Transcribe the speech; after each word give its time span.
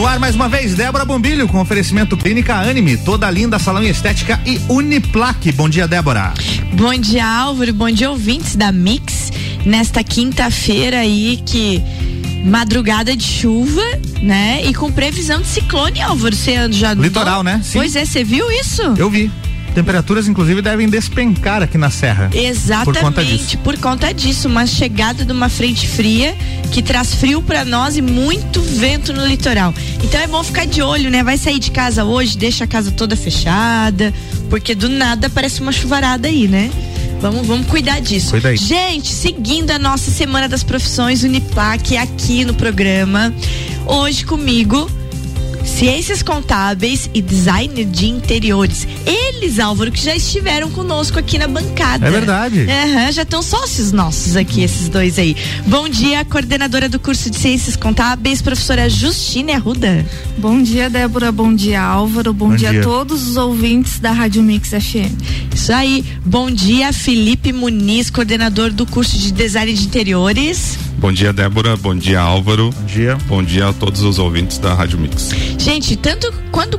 No 0.00 0.06
ar 0.06 0.18
mais 0.18 0.34
uma 0.34 0.48
vez, 0.48 0.74
Débora 0.74 1.04
Bombilho 1.04 1.46
com 1.46 1.60
oferecimento 1.60 2.16
Clínica 2.16 2.54
Anime, 2.54 2.96
toda 2.96 3.30
linda 3.30 3.58
salão 3.58 3.82
estética 3.82 4.40
e 4.46 4.58
Uniplaque. 4.66 5.52
Bom 5.52 5.68
dia, 5.68 5.86
Débora. 5.86 6.32
Bom 6.72 6.94
dia, 6.94 7.26
Álvaro. 7.26 7.70
Bom 7.74 7.90
dia, 7.90 8.10
ouvintes 8.10 8.56
da 8.56 8.72
Mix. 8.72 9.30
Nesta 9.66 10.02
quinta-feira 10.02 11.00
aí 11.00 11.38
que 11.44 11.82
madrugada 12.46 13.14
de 13.14 13.22
chuva, 13.22 13.82
né? 14.22 14.64
E 14.64 14.72
com 14.72 14.90
previsão 14.90 15.42
de 15.42 15.48
ciclone, 15.48 16.00
Álvaro. 16.00 16.34
Você 16.34 16.72
já 16.72 16.94
Litoral, 16.94 17.42
né? 17.42 17.60
Sim. 17.62 17.80
Pois 17.80 17.94
é, 17.94 18.06
você 18.06 18.24
viu 18.24 18.50
isso? 18.50 18.80
Eu 18.96 19.10
vi. 19.10 19.30
Temperaturas, 19.74 20.26
inclusive, 20.26 20.60
devem 20.60 20.88
despencar 20.88 21.62
aqui 21.62 21.78
na 21.78 21.90
Serra. 21.90 22.30
Exatamente, 22.32 22.84
por 22.84 23.00
conta 23.00 23.24
disso. 23.24 23.58
Por 23.58 23.78
conta 23.78 24.14
disso 24.14 24.48
uma 24.48 24.66
chegada 24.66 25.24
de 25.24 25.32
uma 25.32 25.48
frente 25.48 25.86
fria 25.86 26.34
que 26.72 26.82
traz 26.82 27.14
frio 27.14 27.42
para 27.42 27.64
nós 27.64 27.96
e 27.96 28.02
muito 28.02 28.60
vento 28.60 29.12
no 29.12 29.26
litoral. 29.26 29.72
Então 30.02 30.20
é 30.20 30.26
bom 30.26 30.42
ficar 30.42 30.66
de 30.66 30.82
olho, 30.82 31.10
né? 31.10 31.22
Vai 31.22 31.38
sair 31.38 31.58
de 31.58 31.70
casa 31.70 32.04
hoje, 32.04 32.36
deixa 32.36 32.64
a 32.64 32.66
casa 32.66 32.90
toda 32.90 33.16
fechada, 33.16 34.12
porque 34.48 34.74
do 34.74 34.88
nada 34.88 35.30
parece 35.30 35.60
uma 35.60 35.72
chuvarada 35.72 36.28
aí, 36.28 36.48
né? 36.48 36.70
Vamos, 37.20 37.46
vamos 37.46 37.66
cuidar 37.66 38.00
disso. 38.00 38.30
Cuida. 38.30 38.56
Gente, 38.56 39.08
seguindo 39.08 39.70
a 39.70 39.78
nossa 39.78 40.10
Semana 40.10 40.48
das 40.48 40.62
Profissões 40.62 41.22
Uniplac 41.22 41.96
aqui 41.96 42.44
no 42.44 42.54
programa, 42.54 43.32
hoje 43.86 44.24
comigo 44.24 44.90
Ciências 45.64 46.22
Contábeis 46.22 47.08
e 47.14 47.22
Designer 47.22 47.84
de 47.84 48.06
Interiores. 48.06 48.86
Eles, 49.06 49.58
Álvaro, 49.58 49.90
que 49.90 50.02
já 50.02 50.14
estiveram 50.14 50.70
conosco 50.70 51.18
aqui 51.18 51.38
na 51.38 51.48
bancada. 51.48 52.06
É 52.06 52.10
verdade. 52.10 52.60
Uhum, 52.60 53.12
já 53.12 53.22
estão 53.22 53.42
sócios 53.42 53.92
nossos 53.92 54.36
aqui, 54.36 54.62
esses 54.62 54.88
dois 54.88 55.18
aí. 55.18 55.36
Bom 55.66 55.88
dia, 55.88 56.24
coordenadora 56.24 56.88
do 56.88 56.98
curso 56.98 57.30
de 57.30 57.36
Ciências 57.36 57.76
Contábeis, 57.76 58.42
professora 58.42 58.88
Justine 58.88 59.52
Arruda. 59.52 60.04
Bom 60.38 60.62
dia, 60.62 60.90
Débora. 60.90 61.32
Bom 61.32 61.54
dia, 61.54 61.80
Álvaro. 61.80 62.32
Bom, 62.32 62.50
Bom 62.50 62.56
dia, 62.56 62.70
dia 62.70 62.80
a 62.80 62.84
todos 62.84 63.26
os 63.26 63.36
ouvintes 63.36 63.98
da 63.98 64.12
Rádio 64.12 64.42
Mix 64.42 64.70
FM. 64.70 65.14
Isso 65.54 65.72
aí. 65.72 66.04
Bom 66.24 66.50
dia, 66.50 66.92
Felipe 66.92 67.52
Muniz, 67.52 68.10
coordenador 68.10 68.72
do 68.72 68.86
curso 68.86 69.18
de 69.18 69.32
Design 69.32 69.72
de 69.72 69.84
Interiores. 69.84 70.78
Bom 71.00 71.10
dia, 71.10 71.32
Débora. 71.32 71.78
Bom 71.78 71.94
dia, 71.94 72.20
Álvaro. 72.20 72.68
Bom 72.70 72.84
dia. 72.84 73.16
Bom 73.26 73.42
dia 73.42 73.68
a 73.68 73.72
todos 73.72 74.02
os 74.02 74.18
ouvintes 74.18 74.58
da 74.58 74.74
Rádio 74.74 74.98
Mix. 74.98 75.30
Gente, 75.58 75.96
tanto 75.96 76.30
quando 76.52 76.78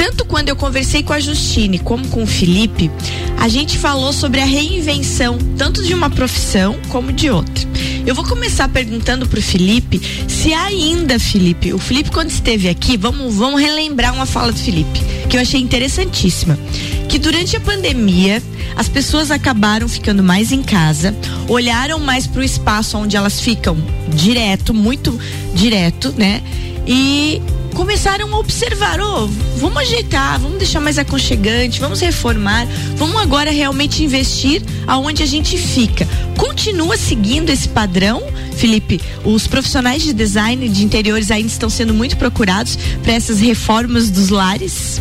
tanto 0.00 0.24
quando 0.24 0.48
eu 0.48 0.56
conversei 0.56 1.02
com 1.02 1.12
a 1.12 1.20
Justine 1.20 1.78
como 1.78 2.08
com 2.08 2.22
o 2.22 2.26
Felipe, 2.26 2.90
a 3.36 3.48
gente 3.48 3.76
falou 3.76 4.14
sobre 4.14 4.40
a 4.40 4.46
reinvenção 4.46 5.36
tanto 5.58 5.84
de 5.84 5.92
uma 5.92 6.08
profissão 6.08 6.78
como 6.88 7.12
de 7.12 7.28
outra. 7.28 7.68
Eu 8.06 8.14
vou 8.14 8.24
começar 8.24 8.66
perguntando 8.70 9.28
pro 9.28 9.42
Felipe 9.42 10.00
se 10.26 10.54
ainda, 10.54 11.18
Felipe, 11.18 11.74
o 11.74 11.78
Felipe 11.78 12.10
quando 12.10 12.30
esteve 12.30 12.66
aqui, 12.70 12.96
vamos, 12.96 13.34
vamos 13.34 13.60
relembrar 13.60 14.14
uma 14.14 14.24
fala 14.24 14.52
do 14.52 14.58
Felipe, 14.58 15.02
que 15.28 15.36
eu 15.36 15.40
achei 15.42 15.60
interessantíssima. 15.60 16.58
Que 17.06 17.18
durante 17.18 17.54
a 17.54 17.60
pandemia, 17.60 18.42
as 18.76 18.88
pessoas 18.88 19.30
acabaram 19.30 19.86
ficando 19.86 20.22
mais 20.22 20.50
em 20.50 20.62
casa, 20.62 21.14
olharam 21.46 21.98
mais 21.98 22.26
para 22.26 22.40
o 22.40 22.44
espaço 22.44 22.96
onde 22.96 23.18
elas 23.18 23.38
ficam 23.38 23.76
direto, 24.08 24.72
muito 24.72 25.20
direto, 25.54 26.14
né? 26.16 26.42
E 26.86 27.42
começaram 27.74 28.34
a 28.34 28.38
observar, 28.38 29.00
oh, 29.00 29.26
vamos 29.56 29.78
ajeitar, 29.78 30.38
vamos 30.38 30.58
deixar 30.58 30.80
mais 30.80 30.98
aconchegante, 30.98 31.80
vamos 31.80 32.00
reformar, 32.00 32.66
vamos 32.96 33.16
agora 33.20 33.50
realmente 33.50 34.02
investir 34.04 34.62
aonde 34.86 35.22
a 35.22 35.26
gente 35.26 35.56
fica. 35.56 36.06
Continua 36.36 36.96
seguindo 36.96 37.50
esse 37.50 37.68
padrão, 37.68 38.22
Felipe? 38.56 39.00
Os 39.24 39.46
profissionais 39.46 40.02
de 40.02 40.12
design 40.12 40.68
de 40.68 40.84
interiores 40.84 41.30
ainda 41.30 41.48
estão 41.48 41.70
sendo 41.70 41.94
muito 41.94 42.16
procurados 42.16 42.76
para 43.02 43.12
essas 43.12 43.40
reformas 43.40 44.10
dos 44.10 44.28
lares? 44.28 45.00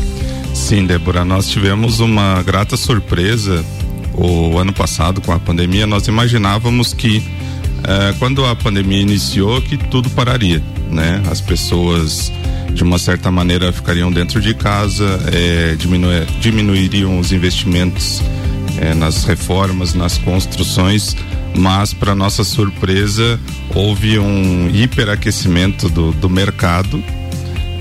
Sim, 0.53 0.85
Débora, 0.85 1.23
nós 1.23 1.47
tivemos 1.47 1.99
uma 1.99 2.41
grata 2.43 2.75
surpresa 2.77 3.63
o 4.13 4.57
ano 4.57 4.73
passado 4.73 5.21
com 5.21 5.31
a 5.31 5.39
pandemia. 5.39 5.87
Nós 5.87 6.07
imaginávamos 6.07 6.93
que 6.93 7.23
eh, 7.83 8.13
quando 8.19 8.45
a 8.45 8.55
pandemia 8.55 9.01
iniciou 9.01 9.61
que 9.61 9.77
tudo 9.77 10.09
pararia, 10.09 10.61
né? 10.91 11.21
As 11.31 11.39
pessoas 11.39 12.31
de 12.73 12.83
uma 12.83 12.97
certa 12.97 13.31
maneira 13.31 13.71
ficariam 13.71 14.11
dentro 14.11 14.39
de 14.41 14.53
casa, 14.53 15.19
eh, 15.31 15.75
diminuiriam 16.39 17.19
os 17.19 17.31
investimentos 17.31 18.21
eh, 18.79 18.93
nas 18.93 19.23
reformas, 19.23 19.93
nas 19.93 20.17
construções, 20.17 21.15
mas 21.55 21.93
para 21.93 22.15
nossa 22.15 22.43
surpresa 22.43 23.39
houve 23.73 24.19
um 24.19 24.69
hiperaquecimento 24.73 25.89
do, 25.89 26.11
do 26.11 26.29
mercado 26.29 27.03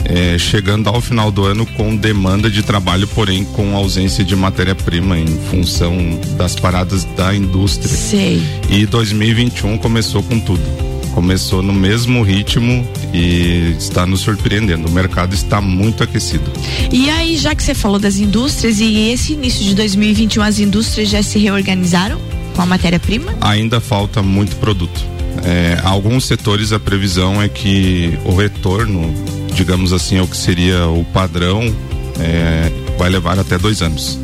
é, 0.09 0.38
chegando 0.38 0.88
ao 0.88 1.00
final 1.00 1.31
do 1.31 1.44
ano 1.44 1.66
com 1.66 1.94
demanda 1.94 2.50
de 2.50 2.62
trabalho, 2.62 3.06
porém 3.09 3.44
com 3.44 3.76
ausência 3.76 4.25
de 4.25 4.34
matéria-prima 4.34 5.19
em 5.19 5.26
função 5.50 6.19
das 6.37 6.56
paradas 6.56 7.05
da 7.05 7.34
indústria. 7.34 7.94
Sei. 7.94 8.43
E 8.70 8.87
2021 8.87 9.76
começou 9.76 10.22
com 10.22 10.41
tudo. 10.41 10.88
Começou 11.18 11.62
no 11.62 11.72
mesmo 11.72 12.22
ritmo 12.22 12.86
e 13.12 13.74
está 13.76 14.06
nos 14.06 14.20
surpreendendo. 14.20 14.86
O 14.86 14.90
mercado 14.92 15.34
está 15.34 15.60
muito 15.60 16.04
aquecido. 16.04 16.48
E 16.92 17.10
aí, 17.10 17.36
já 17.36 17.56
que 17.56 17.62
você 17.64 17.74
falou 17.74 17.98
das 17.98 18.18
indústrias 18.18 18.78
e 18.78 19.10
esse 19.10 19.32
início 19.32 19.64
de 19.64 19.74
2021, 19.74 20.40
as 20.44 20.60
indústrias 20.60 21.08
já 21.08 21.20
se 21.20 21.40
reorganizaram 21.40 22.20
com 22.54 22.62
a 22.62 22.66
matéria-prima? 22.66 23.34
Ainda 23.40 23.80
falta 23.80 24.22
muito 24.22 24.54
produto. 24.56 25.04
É, 25.44 25.80
alguns 25.82 26.24
setores 26.24 26.72
a 26.72 26.78
previsão 26.78 27.42
é 27.42 27.48
que 27.48 28.16
o 28.24 28.36
retorno 28.36 29.12
digamos 29.58 29.92
assim, 29.92 30.18
ao 30.18 30.28
que 30.28 30.36
seria 30.36 30.86
o 30.86 31.04
padrão, 31.06 31.74
é, 32.20 32.70
vai 32.96 33.10
levar 33.10 33.40
até 33.40 33.58
dois 33.58 33.82
anos. 33.82 34.16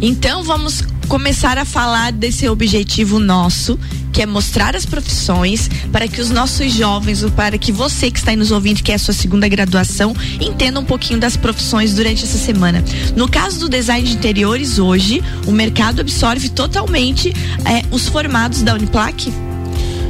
Então 0.00 0.44
vamos 0.44 0.84
começar 1.08 1.58
a 1.58 1.64
falar 1.64 2.12
desse 2.12 2.48
objetivo 2.48 3.18
nosso, 3.18 3.76
que 4.12 4.22
é 4.22 4.26
mostrar 4.26 4.76
as 4.76 4.84
profissões 4.84 5.68
para 5.90 6.06
que 6.06 6.20
os 6.20 6.30
nossos 6.30 6.72
jovens, 6.72 7.22
ou 7.22 7.30
para 7.30 7.56
que 7.56 7.72
você 7.72 8.10
que 8.10 8.18
está 8.18 8.30
aí 8.30 8.36
nos 8.36 8.50
ouvindo, 8.50 8.82
que 8.82 8.92
é 8.92 8.94
a 8.94 8.98
sua 8.98 9.14
segunda 9.14 9.48
graduação, 9.48 10.14
entenda 10.40 10.78
um 10.78 10.84
pouquinho 10.84 11.18
das 11.18 11.36
profissões 11.36 11.94
durante 11.94 12.24
essa 12.24 12.38
semana. 12.38 12.84
No 13.16 13.28
caso 13.28 13.60
do 13.60 13.68
design 13.68 14.06
de 14.06 14.14
interiores, 14.14 14.78
hoje, 14.78 15.22
o 15.46 15.52
mercado 15.52 16.00
absorve 16.00 16.50
totalmente 16.50 17.32
é, 17.64 17.82
os 17.90 18.08
formados 18.08 18.62
da 18.62 18.74
Uniplac? 18.74 19.32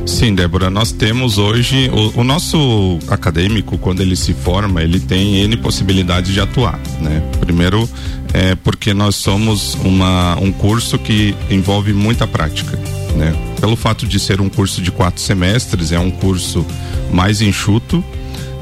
Sim, 0.06 0.34
Débora, 0.34 0.69
nós 0.69 0.90
temos 0.90 1.38
hoje 1.38 1.88
o, 1.90 2.20
o, 2.20 2.24
nosso 2.24 2.98
acadêmico 3.08 3.78
quando 3.78 4.00
ele 4.00 4.16
se 4.16 4.34
forma, 4.34 4.82
ele 4.82 4.98
tem 4.98 5.36
N 5.42 5.56
possibilidades 5.56 6.32
de 6.32 6.40
atuar, 6.40 6.78
né? 7.00 7.22
Primeiro, 7.38 7.88
é 8.32 8.54
porque 8.56 8.92
nós 8.92 9.14
somos 9.14 9.74
uma, 9.76 10.36
um 10.40 10.50
curso 10.50 10.98
que 10.98 11.34
envolve 11.48 11.92
muita 11.92 12.26
prática, 12.26 12.78
né? 13.16 13.34
Pelo 13.60 13.76
fato 13.76 14.06
de 14.06 14.18
ser 14.18 14.40
um 14.40 14.48
curso 14.48 14.82
de 14.82 14.90
quatro 14.90 15.20
semestres, 15.20 15.92
é 15.92 15.98
um 15.98 16.10
curso 16.10 16.66
mais 17.12 17.40
enxuto, 17.40 18.04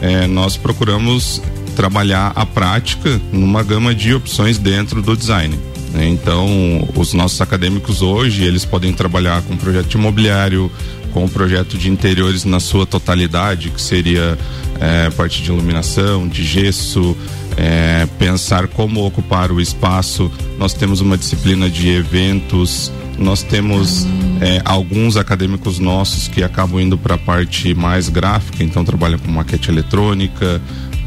é, 0.00 0.26
nós 0.26 0.56
procuramos 0.56 1.42
trabalhar 1.76 2.32
a 2.34 2.44
prática 2.44 3.20
numa 3.32 3.62
gama 3.62 3.94
de 3.94 4.14
opções 4.14 4.58
dentro 4.58 5.00
do 5.00 5.16
design. 5.16 5.58
Né? 5.92 6.08
Então, 6.08 6.88
os 6.94 7.12
nossos 7.12 7.40
acadêmicos 7.40 8.02
hoje, 8.02 8.44
eles 8.44 8.64
podem 8.64 8.92
trabalhar 8.92 9.42
com 9.42 9.56
projeto 9.56 9.94
imobiliário, 9.94 10.70
com 11.12 11.24
o 11.24 11.28
projeto 11.28 11.76
de 11.76 11.88
interiores 11.88 12.44
na 12.44 12.60
sua 12.60 12.86
totalidade, 12.86 13.70
que 13.70 13.80
seria 13.82 14.38
é, 14.80 15.10
parte 15.10 15.42
de 15.42 15.50
iluminação, 15.50 16.28
de 16.28 16.44
gesso, 16.44 17.16
é, 17.56 18.06
pensar 18.18 18.68
como 18.68 19.04
ocupar 19.04 19.50
o 19.50 19.60
espaço. 19.60 20.30
Nós 20.58 20.72
temos 20.72 21.00
uma 21.00 21.18
disciplina 21.18 21.68
de 21.68 21.88
eventos, 21.88 22.92
nós 23.18 23.42
temos 23.42 24.06
é, 24.40 24.60
alguns 24.64 25.16
acadêmicos 25.16 25.78
nossos 25.78 26.28
que 26.28 26.42
acabam 26.42 26.80
indo 26.80 26.96
para 26.96 27.14
a 27.14 27.18
parte 27.18 27.74
mais 27.74 28.08
gráfica, 28.08 28.62
então 28.64 28.84
trabalham 28.84 29.18
com 29.18 29.30
maquete 29.30 29.70
eletrônica, 29.70 30.60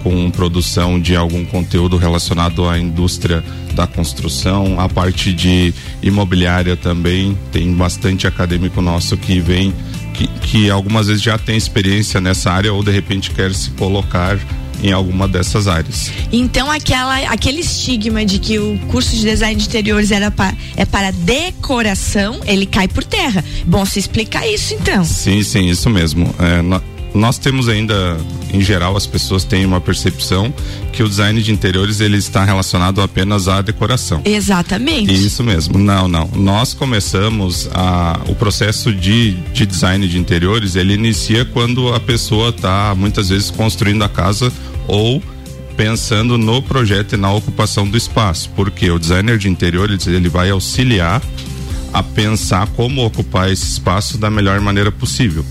com 0.04 0.30
produção 0.30 1.00
de 1.00 1.16
algum 1.16 1.46
conteúdo 1.46 1.98
relacionado 1.98 2.68
à 2.68 2.78
indústria 2.78 3.44
da 3.74 3.88
construção, 3.88 4.80
a 4.80 4.88
parte 4.88 5.34
de 5.34 5.74
imobiliária 6.02 6.76
também, 6.76 7.38
tem 7.52 7.74
bastante 7.74 8.28
acadêmico 8.28 8.82
nosso 8.82 9.18
que 9.18 9.40
vem 9.40 9.74
que, 10.14 10.28
que 10.28 10.70
algumas 10.70 11.08
vezes 11.08 11.22
já 11.22 11.38
tem 11.38 11.58
experiência 11.58 12.22
nessa 12.22 12.52
área 12.52 12.72
ou 12.72 12.84
de 12.84 12.92
repente 12.92 13.32
quer 13.32 13.54
se 13.54 13.72
colocar 13.72 14.38
em 14.82 14.92
alguma 14.92 15.28
dessas 15.28 15.68
áreas. 15.68 16.12
Então 16.32 16.70
aquela, 16.72 17.18
aquele 17.30 17.62
estigma 17.62 18.26
de 18.26 18.40
que 18.40 18.60
o 18.60 18.78
curso 18.90 19.16
de 19.16 19.22
design 19.22 19.56
de 19.56 19.68
interiores 19.68 20.12
era 20.12 20.34
é 20.76 20.86
para 20.86 21.12
decoração, 21.12 22.40
ele 22.46 22.66
cai 22.66 22.88
por 22.88 23.04
terra. 23.04 23.44
Bom, 23.66 23.86
se 23.86 24.00
explicar 24.00 24.48
isso 24.48 24.74
então. 24.74 25.04
Sim, 25.04 25.44
sim, 25.44 25.68
isso 25.68 25.90
mesmo. 25.90 26.34
É, 26.40 26.62
nós 27.14 27.38
temos 27.38 27.70
ainda, 27.70 28.18
em 28.52 28.62
geral, 28.62 28.98
as 28.98 29.06
pessoas 29.06 29.44
têm 29.44 29.66
uma 29.66 29.80
percepção 29.80 30.54
que 30.92 31.04
o 31.04 31.10
design 31.10 31.42
de 31.42 31.52
interiores 31.52 32.00
ele 32.00 32.18
está 32.18 32.44
relacionado 32.44 33.02
apenas 33.02 33.48
à 33.48 33.62
decoração. 33.62 34.22
Exatamente. 34.26 35.14
Isso 35.14 35.44
mesmo. 35.44 35.78
Não, 35.78 36.08
não. 36.08 36.30
Nós 36.36 36.74
começamos 36.74 37.70
a, 37.74 38.20
o 38.28 38.36
processo 38.36 38.94
de, 38.94 39.34
de 39.54 39.66
design 39.66 40.08
de 40.08 40.18
interiores, 40.18 40.76
ele 40.76 40.94
inicia 40.94 41.46
quando 41.46 41.94
a 41.94 42.00
pessoa 42.00 42.50
está 42.50 42.96
muitas 42.96 43.30
vezes 43.30 43.52
construindo 43.52 44.04
a 44.04 44.10
casa 44.10 44.52
ou 44.88 45.22
pensando 45.78 46.38
no 46.38 46.62
projeto 46.62 47.14
e 47.14 47.18
na 47.18 47.32
ocupação 47.32 47.88
do 47.88 47.98
espaço, 47.98 48.50
porque 48.56 48.90
o 48.92 49.00
designer 49.00 49.38
de 49.38 49.50
interiores 49.50 50.06
ele 50.06 50.30
vai 50.30 50.50
auxiliar 50.52 51.22
a 51.92 52.02
pensar 52.02 52.68
como 52.68 53.04
ocupar 53.06 53.52
esse 53.52 53.66
espaço 53.66 54.18
da 54.18 54.30
melhor 54.30 54.60
maneira 54.60 54.92
possível 54.92 55.44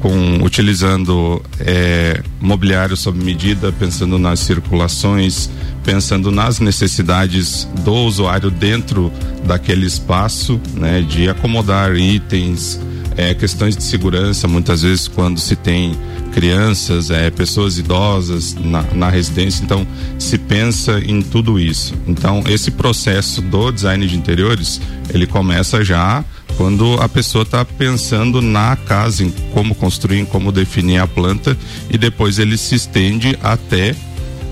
com 0.00 0.42
utilizando 0.42 1.42
é, 1.60 2.22
mobiliário 2.40 2.96
sob 2.96 3.22
medida, 3.22 3.70
pensando 3.70 4.18
nas 4.18 4.40
circulações, 4.40 5.50
pensando 5.84 6.30
nas 6.30 6.58
necessidades 6.58 7.68
do 7.84 7.92
usuário 7.92 8.50
dentro 8.50 9.12
daquele 9.44 9.86
espaço, 9.86 10.60
né, 10.74 11.02
de 11.02 11.28
acomodar 11.28 11.94
itens, 11.96 12.80
é, 13.16 13.34
questões 13.34 13.76
de 13.76 13.82
segurança, 13.82 14.48
muitas 14.48 14.82
vezes 14.82 15.06
quando 15.06 15.38
se 15.38 15.54
tem 15.54 15.94
crianças, 16.32 17.10
é, 17.10 17.30
pessoas 17.30 17.76
idosas 17.76 18.54
na, 18.54 18.82
na 18.94 19.10
residência, 19.10 19.62
então 19.62 19.86
se 20.18 20.38
pensa 20.38 20.98
em 21.00 21.20
tudo 21.20 21.58
isso. 21.58 21.94
Então 22.06 22.42
esse 22.48 22.70
processo 22.70 23.42
do 23.42 23.70
design 23.70 24.06
de 24.06 24.16
interiores 24.16 24.80
ele 25.12 25.26
começa 25.26 25.84
já 25.84 26.24
quando 26.56 26.94
a 27.00 27.08
pessoa 27.08 27.42
está 27.42 27.64
pensando 27.64 28.42
na 28.42 28.76
casa, 28.76 29.24
em 29.24 29.30
como 29.52 29.74
construir, 29.74 30.20
em 30.20 30.24
como 30.24 30.52
definir 30.52 30.98
a 30.98 31.06
planta 31.06 31.56
e 31.88 31.96
depois 31.96 32.38
ele 32.38 32.56
se 32.56 32.74
estende 32.74 33.38
até 33.42 33.94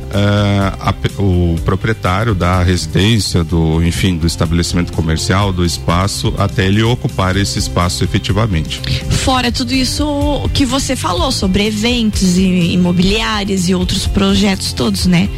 Uh, 0.08 0.72
a, 0.80 0.94
o 1.22 1.56
proprietário 1.66 2.34
da 2.34 2.62
residência, 2.62 3.44
do 3.44 3.84
enfim, 3.84 4.16
do 4.16 4.26
estabelecimento 4.26 4.90
comercial, 4.90 5.52
do 5.52 5.62
espaço, 5.66 6.32
até 6.38 6.66
ele 6.66 6.82
ocupar 6.82 7.36
esse 7.36 7.58
espaço 7.58 8.02
efetivamente. 8.04 8.80
Fora 9.10 9.52
tudo 9.52 9.74
isso 9.74 10.48
que 10.54 10.64
você 10.64 10.96
falou 10.96 11.30
sobre 11.30 11.66
eventos 11.66 12.38
e 12.38 12.72
imobiliários 12.72 13.68
e 13.68 13.74
outros 13.74 14.06
projetos 14.06 14.72
todos, 14.72 15.04
né? 15.04 15.28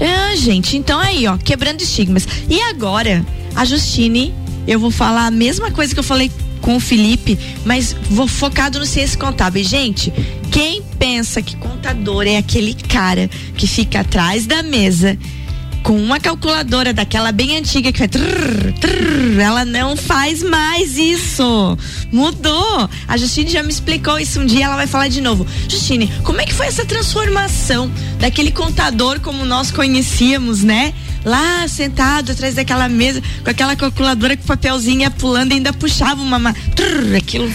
Ah, 0.00 0.34
gente, 0.34 0.76
então 0.76 0.98
aí, 0.98 1.28
ó, 1.28 1.36
quebrando 1.36 1.80
estigmas. 1.80 2.26
E 2.50 2.60
agora, 2.62 3.24
a 3.54 3.64
Justine 3.64 4.34
eu 4.66 4.78
vou 4.78 4.90
falar 4.90 5.26
a 5.26 5.30
mesma 5.30 5.70
coisa 5.70 5.94
que 5.94 6.00
eu 6.00 6.04
falei 6.04 6.30
com 6.60 6.76
o 6.76 6.80
Felipe, 6.80 7.38
mas 7.64 7.94
vou 8.10 8.26
focado 8.26 8.78
no 8.78 8.86
ciência 8.86 9.18
contábil. 9.18 9.62
Gente, 9.62 10.12
quem 10.50 10.82
pensa 10.98 11.40
que 11.40 11.56
contador 11.56 12.26
é 12.26 12.36
aquele 12.36 12.74
cara 12.74 13.30
que 13.56 13.66
fica 13.66 14.00
atrás 14.00 14.46
da 14.46 14.62
mesa 14.62 15.16
com 15.86 15.96
uma 15.96 16.18
calculadora 16.18 16.92
daquela 16.92 17.30
bem 17.30 17.56
antiga 17.56 17.92
que 17.92 17.98
faz 17.98 18.10
trrr, 18.10 18.72
trrr, 18.80 19.40
ela 19.40 19.64
não 19.64 19.96
faz 19.96 20.42
mais 20.42 20.98
isso. 20.98 21.78
Mudou. 22.10 22.90
A 23.06 23.16
Justine 23.16 23.48
já 23.48 23.62
me 23.62 23.70
explicou 23.70 24.18
isso 24.18 24.40
um 24.40 24.46
dia, 24.46 24.64
ela 24.64 24.74
vai 24.74 24.88
falar 24.88 25.06
de 25.06 25.20
novo. 25.20 25.46
Justine, 25.68 26.10
como 26.24 26.40
é 26.40 26.44
que 26.44 26.52
foi 26.52 26.66
essa 26.66 26.84
transformação 26.84 27.88
daquele 28.18 28.50
contador 28.50 29.20
como 29.20 29.44
nós 29.44 29.70
conhecíamos, 29.70 30.64
né? 30.64 30.92
Lá 31.26 31.66
sentado 31.66 32.30
atrás 32.30 32.54
daquela 32.54 32.88
mesa, 32.88 33.20
com 33.42 33.50
aquela 33.50 33.74
calculadora 33.74 34.36
com 34.36 34.44
papelzinho 34.44 35.10
pulando 35.10 35.52
ainda 35.52 35.72
puxava 35.72 36.22
uma. 36.22 36.54
Trrr, 36.76 37.16
aquilo. 37.16 37.50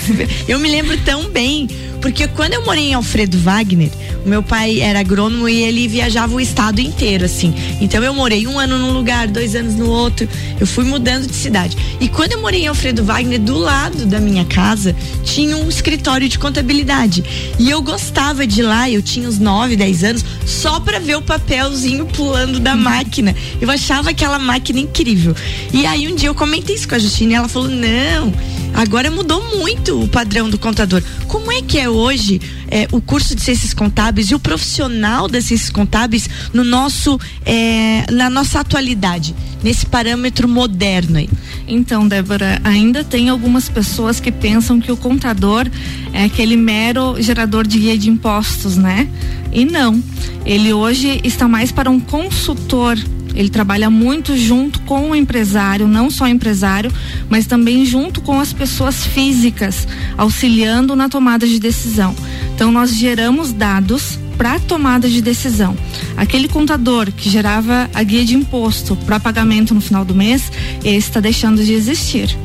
Eu 0.48 0.60
me 0.60 0.70
lembro 0.70 0.98
tão 0.98 1.30
bem. 1.30 1.70
Porque 2.02 2.28
quando 2.28 2.54
eu 2.54 2.66
morei 2.66 2.90
em 2.90 2.94
Alfredo 2.96 3.38
Wagner, 3.38 3.92
o 4.26 4.30
meu 4.30 4.42
pai 4.42 4.82
era 4.82 5.00
agrônomo 5.00 5.48
e 5.48 5.62
ele 5.62 5.88
viajava 5.88 6.34
o 6.34 6.42
estado 6.42 6.82
inteiro, 6.82 7.26
assim. 7.26 7.54
Então 7.80 8.04
eu 8.04 8.12
morei 8.12 8.48
um 8.48 8.58
ano 8.58 8.78
num 8.80 8.92
lugar, 8.92 9.28
dois 9.28 9.56
anos 9.56 9.76
no 9.76 9.88
outro. 9.88 10.28
Eu 10.60 10.66
fui 10.66 10.84
mudando 10.84 11.28
de 11.28 11.36
cidade. 11.36 11.78
E 12.00 12.10
quando 12.10 12.32
eu 12.32 12.42
morei 12.42 12.64
em 12.64 12.68
Alfredo 12.68 13.04
Wagner, 13.04 13.40
do 13.40 13.56
lado 13.56 14.08
da 14.08 14.20
minha 14.20 14.44
casa, 14.46 14.96
tinha 15.24 15.56
um 15.56 15.70
escritório 15.70 16.28
de 16.28 16.40
contabilidade. 16.40 17.24
E 17.60 17.70
eu 17.70 17.84
gostava 17.84 18.48
de 18.48 18.62
ir 18.62 18.64
lá, 18.64 18.90
eu 18.90 19.04
tinha 19.04 19.30
uns 19.30 19.38
9, 19.38 19.76
10 19.76 20.04
anos, 20.04 20.26
só 20.44 20.80
para 20.80 21.00
ver 21.00 21.18
o 21.18 21.22
papelzinho 21.22 22.08
pulando 22.08 22.60
da 22.60 22.76
máquina. 22.76 23.36
Eu 23.62 23.70
achava 23.70 24.10
aquela 24.10 24.40
máquina 24.40 24.80
incrível. 24.80 25.36
E 25.72 25.86
aí 25.86 26.12
um 26.12 26.16
dia 26.16 26.30
eu 26.30 26.36
comentei 26.36 26.76
isso 26.76 26.88
com 26.88 26.96
a 26.96 27.00
Justina 27.00 27.34
e 27.34 27.36
ela 27.36 27.48
falou: 27.48 27.70
não, 27.70 28.34
agora 28.74 29.12
mudou 29.12 29.56
muito 29.56 30.02
o 30.02 30.08
padrão 30.08 30.50
do 30.50 30.58
contador. 30.58 31.04
Como 31.28 31.52
é 31.52 31.62
que 31.62 31.78
é 31.78 31.88
hoje 31.88 32.42
é, 32.70 32.88
o 32.92 33.00
curso 33.00 33.36
de 33.36 33.42
ciências 33.42 33.74
contábeis 33.74 34.32
e 34.32 34.36
o 34.36 34.40
profissional 34.40 35.28
das 35.28 35.46
ciências 35.46 35.70
contábeis 35.70 36.28
no 36.52 36.64
nosso, 36.64 37.20
é, 37.46 38.12
na 38.12 38.30
nossa 38.30 38.60
atualidade, 38.60 39.36
nesse 39.64 39.86
parâmetro 39.86 40.48
moderno 40.48 41.20
aí? 41.20 41.30
Então, 41.68 42.08
Débora, 42.08 42.60
ainda 42.64 43.04
tem 43.04 43.30
algumas 43.30 43.70
pessoas 43.70 44.20
que 44.20 44.32
pensam 44.32 44.82
que 44.82 44.92
o 44.92 44.98
contador 44.98 45.70
é 46.12 46.26
aquele 46.26 46.58
mero 46.58 47.22
gerador 47.22 47.68
de 47.68 47.78
guia 47.78 47.98
de 47.98 48.10
impostos, 48.10 48.76
né? 48.76 49.08
E 49.54 49.66
não. 49.66 50.02
Ele 50.46 50.74
hoje 50.74 51.22
está 51.24 51.48
mais 51.48 51.72
para 51.72 51.90
um 51.90 52.00
consultor 52.00 52.98
ele 53.36 53.50
trabalha 53.50 53.90
muito 53.90 54.38
junto 54.38 54.82
com 54.82 55.12
o 55.12 55.16
empresário, 55.16 55.88
não 55.88 56.10
só 56.10 56.28
empresário, 56.28 56.92
mas 57.30 57.46
também 57.46 57.86
junto 57.86 58.22
com 58.22 58.40
as 58.40 58.54
pessoas 58.54 59.06
físicas, 59.06 59.88
auxiliando 60.18 60.96
na 60.96 61.10
tomada 61.10 61.48
de 61.48 61.60
decisão. 61.60 62.16
Então, 62.54 62.72
nós 62.72 62.94
geramos 62.94 63.54
dados 63.54 64.20
para 64.38 64.60
tomada 64.60 65.08
de 65.08 65.22
decisão. 65.22 65.78
Aquele 66.18 66.48
contador 66.48 67.12
que 67.12 67.30
gerava 67.30 67.90
a 67.94 68.04
guia 68.04 68.26
de 68.26 68.36
imposto 68.36 68.96
para 69.06 69.20
pagamento 69.20 69.74
no 69.74 69.82
final 69.82 70.04
do 70.04 70.16
mês, 70.16 70.52
esse 70.84 70.98
está 70.98 71.20
deixando 71.20 71.64
de 71.64 71.74
existir. 71.74 72.36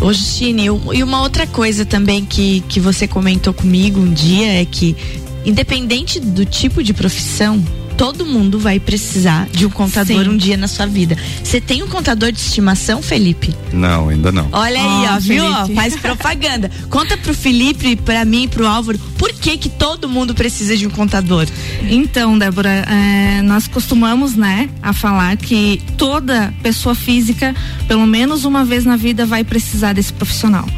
Ô 0.00 0.12
Justine, 0.12 0.66
e 0.66 1.02
uma 1.02 1.20
outra 1.22 1.44
coisa 1.46 1.84
também 1.84 2.24
que, 2.24 2.60
que 2.68 2.78
você 2.78 3.08
comentou 3.08 3.52
comigo 3.52 4.00
um 4.00 4.12
dia 4.12 4.60
é 4.60 4.64
que, 4.64 4.96
independente 5.44 6.20
do 6.20 6.44
tipo 6.44 6.84
de 6.84 6.94
profissão, 6.94 7.60
todo 7.98 8.24
mundo 8.24 8.60
vai 8.60 8.78
precisar 8.78 9.48
de 9.50 9.66
um 9.66 9.70
contador 9.70 10.22
Sim. 10.24 10.30
um 10.30 10.36
dia 10.36 10.56
na 10.56 10.68
sua 10.68 10.86
vida. 10.86 11.18
Você 11.42 11.60
tem 11.60 11.82
um 11.82 11.88
contador 11.88 12.30
de 12.30 12.38
estimação, 12.38 13.02
Felipe? 13.02 13.52
Não, 13.72 14.08
ainda 14.08 14.30
não. 14.30 14.48
Olha 14.52 14.80
aí, 14.80 15.16
ó, 15.16 15.18
viu? 15.18 15.44
Faz 15.74 15.96
propaganda. 15.96 16.70
Conta 16.88 17.16
pro 17.16 17.34
Felipe, 17.34 17.96
pra 17.96 18.24
mim 18.24 18.44
e 18.44 18.48
pro 18.48 18.68
Álvaro, 18.68 19.00
por 19.18 19.32
que 19.32 19.58
que 19.58 19.68
todo 19.68 20.08
mundo 20.08 20.32
precisa 20.32 20.76
de 20.76 20.86
um 20.86 20.90
contador? 20.90 21.48
Então, 21.90 22.38
Débora, 22.38 22.70
é, 22.70 23.42
nós 23.42 23.66
costumamos, 23.66 24.36
né, 24.36 24.70
a 24.80 24.92
falar 24.92 25.36
que 25.36 25.82
toda 25.96 26.54
pessoa 26.62 26.94
física, 26.94 27.54
pelo 27.88 28.06
menos 28.06 28.44
uma 28.44 28.64
vez 28.64 28.84
na 28.84 28.96
vida, 28.96 29.26
vai 29.26 29.42
precisar 29.42 29.92
desse 29.92 30.12
profissional. 30.12 30.68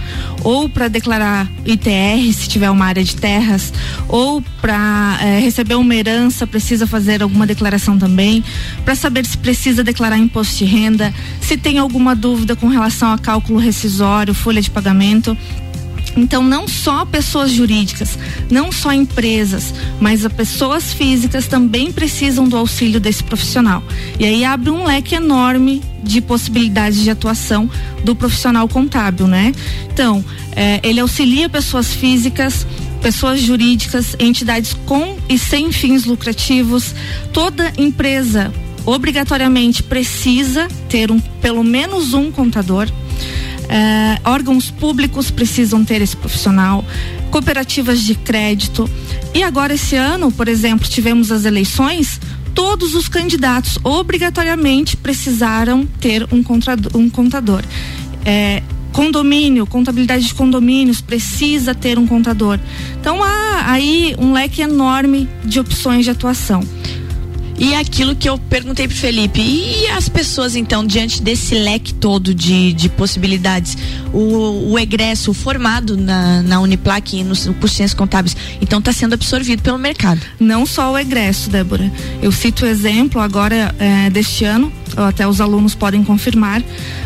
Ou 0.42 0.70
para 0.70 0.88
declarar 0.88 1.46
ITR, 1.66 2.32
se 2.32 2.48
tiver 2.48 2.70
uma 2.70 2.86
área 2.86 3.04
de 3.04 3.14
terras, 3.14 3.74
ou 4.08 4.42
para 4.62 5.18
é, 5.20 5.38
receber 5.38 5.74
uma 5.74 5.94
herança, 5.94 6.46
precisa 6.46 6.86
fazer 6.86 7.09
fazer 7.10 7.22
alguma 7.22 7.46
declaração 7.46 7.98
também, 7.98 8.44
para 8.84 8.94
saber 8.94 9.26
se 9.26 9.36
precisa 9.36 9.82
declarar 9.82 10.16
imposto 10.16 10.58
de 10.58 10.64
renda, 10.64 11.12
se 11.40 11.56
tem 11.56 11.78
alguma 11.78 12.14
dúvida 12.14 12.54
com 12.54 12.68
relação 12.68 13.12
a 13.12 13.18
cálculo 13.18 13.58
rescisório, 13.58 14.32
folha 14.32 14.62
de 14.62 14.70
pagamento. 14.70 15.36
Então, 16.16 16.42
não 16.42 16.66
só 16.66 17.04
pessoas 17.04 17.50
jurídicas, 17.50 18.18
não 18.50 18.72
só 18.72 18.92
empresas, 18.92 19.72
mas 20.00 20.24
as 20.24 20.32
pessoas 20.32 20.92
físicas 20.92 21.46
também 21.46 21.92
precisam 21.92 22.48
do 22.48 22.56
auxílio 22.56 23.00
desse 23.00 23.22
profissional. 23.22 23.82
E 24.18 24.24
aí 24.24 24.44
abre 24.44 24.70
um 24.70 24.84
leque 24.84 25.14
enorme 25.14 25.82
de 26.02 26.20
possibilidades 26.20 27.00
de 27.00 27.10
atuação 27.10 27.70
do 28.04 28.14
profissional 28.14 28.66
contábil, 28.68 29.26
né? 29.26 29.52
Então, 29.92 30.24
eh, 30.56 30.80
ele 30.82 31.00
auxilia 31.00 31.48
pessoas 31.48 31.92
físicas, 31.92 32.66
pessoas 33.00 33.40
jurídicas, 33.40 34.14
entidades 34.18 34.74
com 34.86 35.16
e 35.28 35.38
sem 35.38 35.72
fins 35.72 36.04
lucrativos, 36.04 36.94
toda 37.32 37.72
empresa 37.76 38.52
obrigatoriamente 38.84 39.82
precisa 39.82 40.68
ter 40.88 41.10
um, 41.10 41.20
pelo 41.20 41.62
menos 41.62 42.14
um 42.14 42.30
contador. 42.30 42.88
Uh, 42.88 44.28
órgãos 44.28 44.70
públicos 44.70 45.30
precisam 45.30 45.84
ter 45.84 46.02
esse 46.02 46.16
profissional, 46.16 46.84
cooperativas 47.30 48.00
de 48.00 48.14
crédito. 48.16 48.90
E 49.32 49.42
agora, 49.42 49.74
esse 49.74 49.94
ano, 49.94 50.32
por 50.32 50.48
exemplo, 50.48 50.88
tivemos 50.88 51.30
as 51.30 51.44
eleições, 51.44 52.20
todos 52.52 52.94
os 52.94 53.08
candidatos 53.08 53.78
obrigatoriamente 53.84 54.96
precisaram 54.96 55.86
ter 56.00 56.26
um, 56.32 56.42
contador. 56.42 56.90
Um 56.96 57.08
contador. 57.08 57.62
É, 58.24 58.62
condomínio, 58.92 59.66
contabilidade 59.66 60.26
de 60.26 60.34
condomínios, 60.34 61.00
precisa 61.00 61.74
ter 61.74 61.98
um 61.98 62.06
contador. 62.06 62.58
Então 63.00 63.22
há 63.22 63.70
aí 63.70 64.14
um 64.18 64.32
leque 64.32 64.62
enorme 64.62 65.28
de 65.44 65.60
opções 65.60 66.04
de 66.04 66.10
atuação. 66.10 66.62
E 67.60 67.74
aquilo 67.74 68.16
que 68.16 68.26
eu 68.26 68.38
perguntei 68.38 68.88
pro 68.88 68.96
Felipe, 68.96 69.38
e 69.38 69.86
as 69.88 70.08
pessoas 70.08 70.56
então, 70.56 70.86
diante 70.86 71.22
desse 71.22 71.54
leque 71.54 71.92
todo 71.92 72.34
de, 72.34 72.72
de 72.72 72.88
possibilidades, 72.88 73.76
o, 74.14 74.72
o 74.72 74.78
egresso, 74.78 75.34
formado 75.34 75.94
na, 75.94 76.42
na 76.42 76.58
Uniplac 76.58 77.14
e 77.14 77.22
no 77.22 77.36
curso 77.36 77.52
de 77.52 77.68
ciências 77.68 77.94
contábeis, 77.94 78.34
então 78.62 78.78
está 78.78 78.94
sendo 78.94 79.12
absorvido 79.12 79.62
pelo 79.62 79.76
mercado? 79.76 80.22
Não 80.40 80.64
só 80.64 80.90
o 80.90 80.98
egresso, 80.98 81.50
Débora. 81.50 81.92
Eu 82.22 82.32
cito 82.32 82.64
o 82.64 82.66
exemplo 82.66 83.20
agora 83.20 83.74
é, 83.78 84.08
deste 84.08 84.46
ano, 84.46 84.72
até 84.96 85.28
os 85.28 85.40
alunos 85.40 85.74
podem 85.74 86.02
confirmar, 86.02 86.62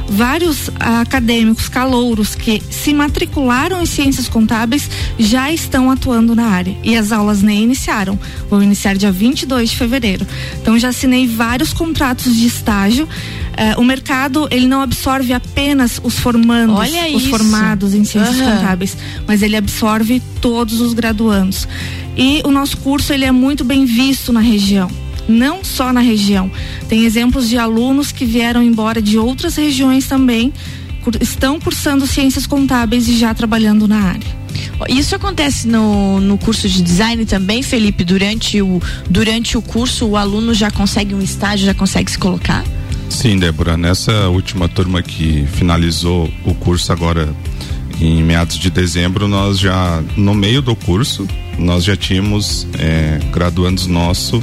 vários 0.08 0.70
acadêmicos 0.78 1.68
calouros 1.68 2.34
que 2.34 2.62
se 2.70 2.94
matricularam 2.94 3.82
em 3.82 3.86
ciências 3.86 4.28
contábeis 4.28 4.88
já 5.18 5.50
estão 5.50 5.90
atuando 5.90 6.34
na 6.34 6.46
área 6.46 6.76
e 6.82 6.96
as 6.96 7.12
aulas 7.12 7.42
nem 7.42 7.62
iniciaram, 7.62 8.18
vão 8.48 8.62
iniciar 8.62 8.96
dia 8.96 9.10
22 9.10 9.70
de 9.70 9.76
fevereiro. 9.76 10.26
Então 10.60 10.78
já 10.78 10.88
assinei 10.88 11.26
vários 11.26 11.72
contratos 11.72 12.34
de 12.34 12.46
estágio. 12.46 13.08
Eh, 13.56 13.74
o 13.76 13.84
mercado 13.84 14.48
ele 14.50 14.66
não 14.66 14.80
absorve 14.80 15.32
apenas 15.32 16.00
os 16.02 16.18
formandos, 16.18 16.76
Olha 16.76 17.08
os 17.14 17.22
isso. 17.22 17.30
formados 17.30 17.94
em 17.94 18.04
ciências 18.04 18.40
Aham. 18.40 18.56
contábeis, 18.56 18.96
mas 19.26 19.42
ele 19.42 19.56
absorve 19.56 20.20
todos 20.40 20.80
os 20.80 20.92
graduandos. 20.94 21.68
E 22.16 22.42
o 22.44 22.50
nosso 22.50 22.76
curso 22.78 23.12
ele 23.12 23.24
é 23.24 23.32
muito 23.32 23.64
bem 23.64 23.84
visto 23.84 24.32
na 24.32 24.40
região 24.40 24.90
não 25.26 25.64
só 25.64 25.90
na 25.90 26.00
região. 26.00 26.50
Tem 26.86 27.04
exemplos 27.04 27.48
de 27.48 27.56
alunos 27.56 28.12
que 28.12 28.26
vieram 28.26 28.62
embora 28.62 29.00
de 29.00 29.16
outras 29.18 29.56
regiões 29.56 30.06
também, 30.06 30.52
estão 31.20 31.58
cursando 31.60 32.06
ciências 32.06 32.46
contábeis 32.46 33.08
e 33.08 33.16
já 33.16 33.32
trabalhando 33.34 33.86
na 33.86 34.00
área. 34.00 34.43
Isso 34.88 35.14
acontece 35.14 35.66
no, 35.66 36.20
no 36.20 36.36
curso 36.38 36.68
de 36.68 36.82
design 36.82 37.24
também, 37.24 37.62
Felipe? 37.62 38.04
Durante 38.04 38.60
o, 38.60 38.80
durante 39.08 39.56
o 39.56 39.62
curso, 39.62 40.06
o 40.06 40.16
aluno 40.16 40.52
já 40.54 40.70
consegue 40.70 41.14
um 41.14 41.22
estágio, 41.22 41.66
já 41.66 41.74
consegue 41.74 42.10
se 42.10 42.18
colocar? 42.18 42.64
Sim, 43.08 43.38
Débora, 43.38 43.76
nessa 43.76 44.28
última 44.28 44.68
turma 44.68 45.02
que 45.02 45.46
finalizou 45.52 46.30
o 46.44 46.54
curso 46.54 46.92
agora 46.92 47.28
em 48.00 48.22
meados 48.22 48.58
de 48.58 48.70
dezembro, 48.70 49.28
nós 49.28 49.58
já, 49.58 50.02
no 50.16 50.34
meio 50.34 50.60
do 50.60 50.74
curso, 50.74 51.26
nós 51.58 51.84
já 51.84 51.96
tínhamos 51.96 52.66
eh, 52.78 53.20
graduandos 53.32 53.86
nosso, 53.86 54.42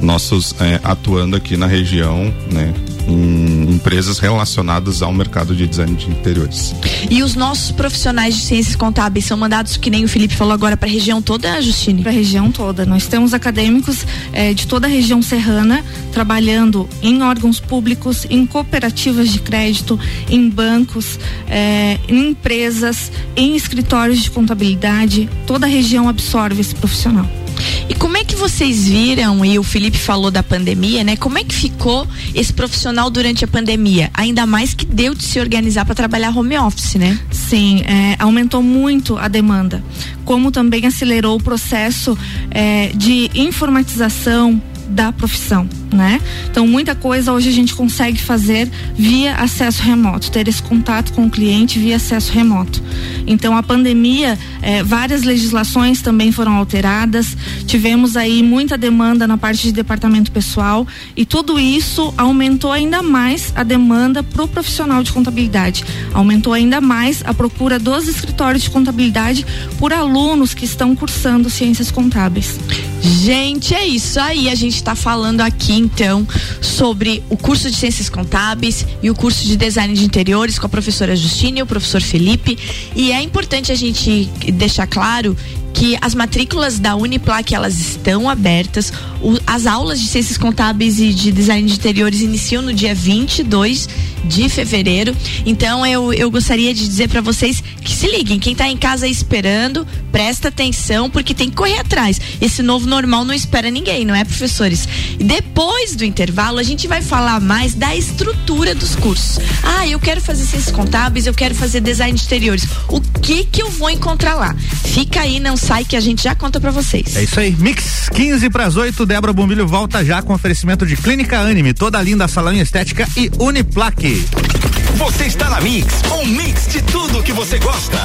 nossos 0.00 0.54
eh, 0.60 0.78
atuando 0.84 1.36
aqui 1.36 1.56
na 1.56 1.66
região, 1.66 2.32
né, 2.50 2.74
em 3.06 3.74
empresas 3.74 4.18
relacionadas 4.18 5.02
ao 5.02 5.12
mercado 5.12 5.54
de 5.54 5.66
design 5.66 5.94
de 5.94 6.10
interiores. 6.10 6.74
E 7.10 7.22
os 7.22 7.34
nossos 7.34 7.70
profissionais 7.72 8.36
de 8.36 8.42
ciências 8.42 8.76
contábeis 8.76 9.24
são 9.24 9.36
mandados, 9.36 9.76
que 9.76 9.90
nem 9.90 10.04
o 10.04 10.08
Felipe 10.08 10.34
falou 10.34 10.52
agora, 10.52 10.76
para 10.76 10.88
a 10.88 10.92
região 10.92 11.20
toda, 11.20 11.60
Justine? 11.60 12.02
Para 12.02 12.12
a 12.12 12.14
região 12.14 12.50
toda. 12.50 12.86
Nós 12.86 13.06
temos 13.06 13.34
acadêmicos 13.34 14.06
eh, 14.32 14.54
de 14.54 14.66
toda 14.66 14.86
a 14.86 14.90
região 14.90 15.22
serrana 15.22 15.84
trabalhando 16.12 16.88
em 17.02 17.22
órgãos 17.22 17.58
públicos, 17.58 18.26
em 18.28 18.46
cooperativas 18.46 19.30
de 19.30 19.40
crédito, 19.40 19.98
em 20.28 20.48
bancos, 20.48 21.18
eh, 21.48 21.98
em 22.08 22.30
empresas, 22.30 23.10
em 23.36 23.56
escritórios 23.56 24.20
de 24.20 24.30
contabilidade. 24.30 25.28
Toda 25.46 25.66
a 25.66 25.68
região 25.68 26.08
absorve 26.08 26.60
esse 26.60 26.74
profissional. 26.74 27.41
E 27.88 27.94
como 27.94 28.16
é 28.16 28.24
que 28.24 28.34
vocês 28.34 28.88
viram, 28.88 29.44
e 29.44 29.58
o 29.58 29.62
Felipe 29.62 29.98
falou 29.98 30.30
da 30.30 30.42
pandemia, 30.42 31.04
né? 31.04 31.16
Como 31.16 31.38
é 31.38 31.44
que 31.44 31.54
ficou 31.54 32.06
esse 32.34 32.52
profissional 32.52 33.10
durante 33.10 33.44
a 33.44 33.48
pandemia? 33.48 34.10
Ainda 34.14 34.46
mais 34.46 34.74
que 34.74 34.84
deu 34.84 35.14
de 35.14 35.24
se 35.24 35.38
organizar 35.40 35.84
para 35.84 35.94
trabalhar 35.94 36.36
home 36.36 36.58
office, 36.58 36.94
né? 36.94 37.18
Sim, 37.30 37.82
é, 37.86 38.16
aumentou 38.18 38.62
muito 38.62 39.16
a 39.16 39.28
demanda, 39.28 39.82
como 40.24 40.50
também 40.50 40.86
acelerou 40.86 41.36
o 41.36 41.42
processo 41.42 42.16
é, 42.50 42.90
de 42.94 43.30
informatização 43.34 44.60
da 44.92 45.10
profissão, 45.12 45.68
né? 45.92 46.20
Então 46.50 46.66
muita 46.66 46.94
coisa 46.94 47.32
hoje 47.32 47.48
a 47.48 47.52
gente 47.52 47.74
consegue 47.74 48.20
fazer 48.20 48.70
via 48.94 49.34
acesso 49.36 49.82
remoto, 49.82 50.30
ter 50.30 50.46
esse 50.46 50.62
contato 50.62 51.12
com 51.12 51.26
o 51.26 51.30
cliente 51.30 51.78
via 51.78 51.96
acesso 51.96 52.32
remoto. 52.32 52.82
Então 53.26 53.56
a 53.56 53.62
pandemia, 53.62 54.38
é, 54.60 54.82
várias 54.82 55.22
legislações 55.22 56.02
também 56.02 56.30
foram 56.30 56.54
alteradas, 56.56 57.36
tivemos 57.66 58.16
aí 58.16 58.42
muita 58.42 58.76
demanda 58.76 59.26
na 59.26 59.38
parte 59.38 59.62
de 59.62 59.72
departamento 59.72 60.30
pessoal 60.30 60.86
e 61.16 61.24
tudo 61.24 61.58
isso 61.58 62.12
aumentou 62.16 62.70
ainda 62.70 63.02
mais 63.02 63.52
a 63.56 63.62
demanda 63.62 64.22
para 64.22 64.44
o 64.44 64.48
profissional 64.48 65.02
de 65.02 65.12
contabilidade, 65.12 65.84
aumentou 66.12 66.52
ainda 66.52 66.80
mais 66.80 67.22
a 67.24 67.32
procura 67.32 67.78
dos 67.78 68.08
escritórios 68.08 68.62
de 68.62 68.70
contabilidade 68.70 69.46
por 69.78 69.92
alunos 69.92 70.52
que 70.52 70.64
estão 70.64 70.94
cursando 70.94 71.48
ciências 71.48 71.90
contábeis. 71.90 72.58
Gente, 73.02 73.74
é 73.74 73.84
isso 73.84 74.18
aí. 74.20 74.48
A 74.48 74.54
gente 74.54 74.76
está 74.76 74.94
falando 74.94 75.40
aqui 75.40 75.72
então 75.72 76.26
sobre 76.60 77.22
o 77.28 77.36
curso 77.36 77.68
de 77.70 77.76
Ciências 77.76 78.08
Contábeis 78.08 78.86
e 79.02 79.10
o 79.10 79.14
curso 79.14 79.44
de 79.44 79.56
Design 79.56 79.92
de 79.92 80.04
Interiores 80.04 80.58
com 80.58 80.66
a 80.66 80.68
professora 80.68 81.16
Justine 81.16 81.60
e 81.60 81.62
o 81.62 81.66
professor 81.66 82.00
Felipe. 82.00 82.56
E 82.94 83.10
é 83.10 83.20
importante 83.20 83.72
a 83.72 83.74
gente 83.74 84.26
deixar 84.54 84.86
claro 84.86 85.36
que 85.74 85.96
as 86.00 86.14
matrículas 86.14 86.78
da 86.78 86.94
Uniplac 86.94 87.52
elas 87.54 87.78
estão 87.80 88.28
abertas. 88.30 88.92
O- 89.20 89.38
as 89.46 89.66
aulas 89.66 90.00
de 90.00 90.06
ciências 90.06 90.38
contábeis 90.38 91.00
e 91.00 91.12
de 91.12 91.32
design 91.32 91.66
de 91.68 91.74
interiores 91.74 92.20
iniciam 92.20 92.62
no 92.62 92.72
dia 92.72 92.94
22 92.94 93.88
de 94.24 94.48
fevereiro. 94.48 95.16
Então 95.44 95.84
eu, 95.86 96.12
eu 96.12 96.30
gostaria 96.30 96.72
de 96.74 96.86
dizer 96.86 97.08
para 97.08 97.20
vocês 97.20 97.62
que 97.82 97.92
se 97.92 98.06
liguem, 98.06 98.38
quem 98.38 98.54
tá 98.54 98.68
em 98.68 98.76
casa 98.76 99.06
esperando, 99.08 99.86
presta 100.10 100.48
atenção 100.48 101.10
porque 101.10 101.34
tem 101.34 101.50
que 101.50 101.56
correr 101.56 101.78
atrás. 101.78 102.20
Esse 102.40 102.62
novo 102.62 102.86
normal 102.86 103.24
não 103.24 103.34
espera 103.34 103.70
ninguém, 103.70 104.04
não 104.04 104.14
é, 104.14 104.24
professores? 104.24 104.88
Depois 105.18 105.94
do 105.96 106.04
intervalo 106.04 106.58
a 106.58 106.62
gente 106.62 106.86
vai 106.86 107.02
falar 107.02 107.40
mais 107.40 107.74
da 107.74 107.94
estrutura 107.94 108.74
dos 108.74 108.94
cursos. 108.94 109.38
Ah, 109.62 109.86
eu 109.86 109.98
quero 109.98 110.20
fazer 110.20 110.44
ciências 110.44 110.74
contábeis, 110.74 111.26
eu 111.26 111.34
quero 111.34 111.54
fazer 111.54 111.80
design 111.80 112.16
de 112.16 112.24
interiores. 112.24 112.66
O 112.88 113.00
que 113.00 113.44
que 113.44 113.62
eu 113.62 113.70
vou 113.70 113.90
encontrar 113.90 114.34
lá? 114.34 114.54
Fica 114.84 115.20
aí, 115.20 115.40
não 115.40 115.56
sai 115.56 115.84
que 115.84 115.96
a 115.96 116.00
gente 116.00 116.22
já 116.22 116.34
conta 116.34 116.60
para 116.60 116.70
vocês. 116.70 117.16
É 117.16 117.24
isso 117.24 117.38
aí. 117.38 117.54
Mix 117.58 118.08
15 118.12 118.50
para 118.50 118.66
as 118.66 118.76
8. 118.76 119.06
Débora 119.06 119.32
Bombilho 119.32 119.66
volta 119.66 120.04
já 120.04 120.22
com 120.22 120.34
oferecimento 120.34 120.86
de 120.86 120.96
Clínica 120.96 121.38
Anime, 121.38 121.72
toda 121.72 122.00
linda 122.02 122.28
salão 122.28 122.52
em 122.52 122.60
estética 122.60 123.08
e 123.16 123.30
Uniplaque. 123.38 124.11
Você 124.14 125.24
está 125.24 125.48
na 125.48 125.60
Mix, 125.60 126.02
um 126.12 126.26
mix 126.26 126.66
de 126.68 126.82
tudo 126.82 127.22
que 127.22 127.32
você 127.32 127.58
gosta. 127.58 127.98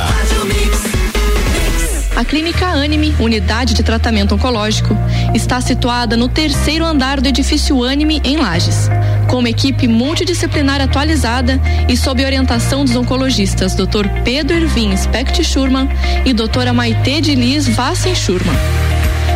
A 2.15 2.23
Clínica 2.23 2.65
Anime, 2.65 3.13
unidade 3.19 3.73
de 3.73 3.83
tratamento 3.83 4.33
oncológico, 4.33 4.97
está 5.35 5.59
situada 5.59 6.15
no 6.15 6.29
terceiro 6.29 6.85
andar 6.85 7.19
do 7.19 7.27
edifício 7.27 7.83
Anime, 7.83 8.21
em 8.23 8.37
Lages. 8.37 8.89
Com 9.27 9.39
uma 9.39 9.49
equipe 9.49 9.87
multidisciplinar 9.87 10.81
atualizada 10.81 11.61
e 11.87 11.97
sob 11.97 12.25
orientação 12.25 12.85
dos 12.85 12.95
oncologistas 12.95 13.75
Dr. 13.75 14.07
Pedro 14.23 14.55
Ervin 14.55 14.95
Specht 14.95 15.43
Schurman 15.43 15.89
e 16.25 16.33
doutora 16.33 16.73
Maite 16.73 17.21
de 17.21 17.35
Liz 17.35 17.67
Vassen 17.67 18.15
Schurman. 18.15 18.55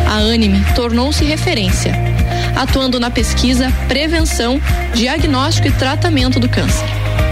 A 0.06 0.16
Anime 0.16 0.64
tornou-se 0.74 1.24
referência, 1.24 1.92
atuando 2.56 3.00
na 3.00 3.10
pesquisa, 3.10 3.72
prevenção, 3.88 4.60
diagnóstico 4.94 5.68
e 5.68 5.72
tratamento 5.72 6.38
do 6.38 6.48
câncer. 6.48 6.86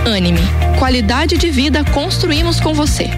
Anime, 0.06 0.42
qualidade 0.78 1.36
de 1.36 1.50
vida 1.50 1.84
construímos 1.84 2.60
com 2.60 2.74
você. 2.74 3.10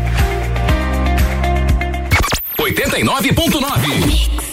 89.9. 2.59 4.52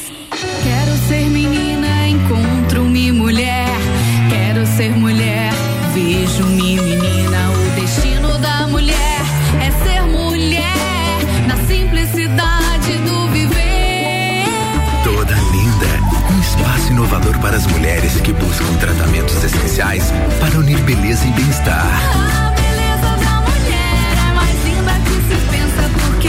que 18.17 18.33
buscam 18.33 18.75
tratamentos 18.79 19.43
essenciais 19.43 20.11
para 20.39 20.57
unir 20.57 20.79
beleza 20.81 21.25
e 21.27 21.31
bem-estar. 21.31 21.85
A 21.85 22.51
beleza 22.51 23.17
da 23.23 23.41
mulher 23.41 24.17
é 24.17 24.33
mais 24.33 24.65
linda 24.65 24.93
que 25.05 25.13
se 25.27 25.37
pensa 25.51 25.89
porque 26.01 26.27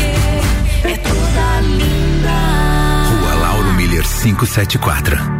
é 0.86 0.96
toda 0.98 1.60
linda. 1.62 2.30
Rua 3.08 3.34
Lauro 3.34 3.72
Miller 3.74 4.02
574. 4.02 5.39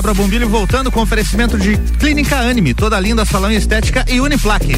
Débora 0.01 0.15
Bombilho 0.15 0.49
voltando 0.49 0.91
com 0.91 0.99
oferecimento 0.99 1.59
de 1.59 1.77
Clínica 1.99 2.35
Anime, 2.37 2.73
toda 2.73 2.99
linda 2.99 3.23
salão 3.23 3.51
estética 3.51 4.03
e 4.09 4.19
Uniplaque. 4.19 4.73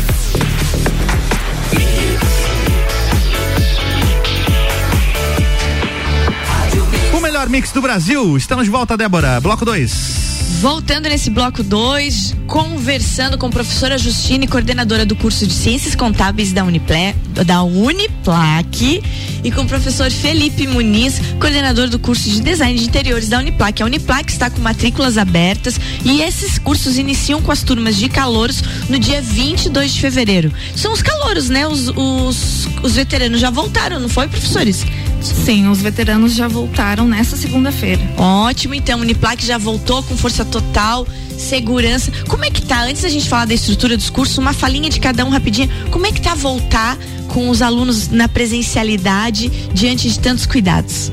Melhor 7.43 7.49
mix 7.49 7.71
do 7.71 7.81
Brasil. 7.81 8.37
Estamos 8.37 8.65
de 8.65 8.71
volta, 8.71 8.95
Débora. 8.95 9.39
Bloco 9.41 9.65
2. 9.65 10.33
Voltando 10.61 11.09
nesse 11.09 11.29
bloco 11.29 11.61
2, 11.61 12.35
conversando 12.47 13.37
com 13.37 13.47
a 13.47 13.49
professora 13.49 13.97
Justine, 13.97 14.47
coordenadora 14.47 15.05
do 15.05 15.13
curso 15.13 15.45
de 15.45 15.53
Ciências 15.53 15.93
Contábeis 15.93 16.53
da, 16.53 16.63
Uniple, 16.63 17.13
da 17.45 17.63
Uniplac, 17.63 19.03
e 19.43 19.51
com 19.51 19.61
o 19.63 19.67
professor 19.67 20.09
Felipe 20.09 20.65
Muniz, 20.67 21.19
coordenador 21.37 21.89
do 21.89 21.99
curso 21.99 22.29
de 22.29 22.39
Design 22.39 22.79
de 22.79 22.85
Interiores 22.85 23.27
da 23.27 23.39
Uniplac. 23.39 23.81
A 23.81 23.85
Uniplac 23.85 24.31
está 24.31 24.49
com 24.49 24.61
matrículas 24.61 25.17
abertas 25.17 25.77
e 26.05 26.21
esses 26.21 26.57
cursos 26.57 26.97
iniciam 26.97 27.41
com 27.41 27.51
as 27.51 27.61
turmas 27.61 27.97
de 27.97 28.07
calouros 28.07 28.63
no 28.87 28.97
dia 28.97 29.21
22 29.21 29.93
de 29.93 29.99
fevereiro. 29.99 30.53
São 30.77 30.93
os 30.93 31.01
calouros, 31.01 31.49
né? 31.49 31.67
Os, 31.67 31.89
os, 31.89 32.69
os 32.81 32.95
veteranos 32.95 33.41
já 33.41 33.49
voltaram, 33.49 33.99
não 33.99 34.07
foi, 34.07 34.29
professores? 34.29 34.85
Sim, 35.23 35.69
os 35.69 35.81
veteranos 35.81 36.35
já 36.35 36.47
voltaram 36.47 37.07
nessa 37.07 37.37
segunda-feira. 37.37 38.01
Ótimo, 38.17 38.73
então, 38.73 38.99
Uniplac 38.99 39.45
já 39.45 39.57
voltou 39.57 40.03
com 40.03 40.17
força 40.17 40.43
total, 40.43 41.07
segurança. 41.37 42.11
Como 42.27 42.43
é 42.43 42.51
que 42.51 42.61
tá? 42.61 42.83
Antes 42.83 43.03
da 43.03 43.09
gente 43.09 43.29
falar 43.29 43.45
da 43.45 43.53
estrutura 43.53 43.95
dos 43.95 44.09
cursos, 44.09 44.37
uma 44.37 44.53
falinha 44.53 44.89
de 44.89 44.99
cada 44.99 45.25
um 45.25 45.29
rapidinho. 45.29 45.69
Como 45.89 46.05
é 46.05 46.11
que 46.11 46.21
tá 46.21 46.35
voltar 46.35 46.97
com 47.29 47.49
os 47.49 47.61
alunos 47.61 48.09
na 48.09 48.27
presencialidade 48.27 49.49
diante 49.73 50.09
de 50.09 50.19
tantos 50.19 50.45
cuidados? 50.45 51.11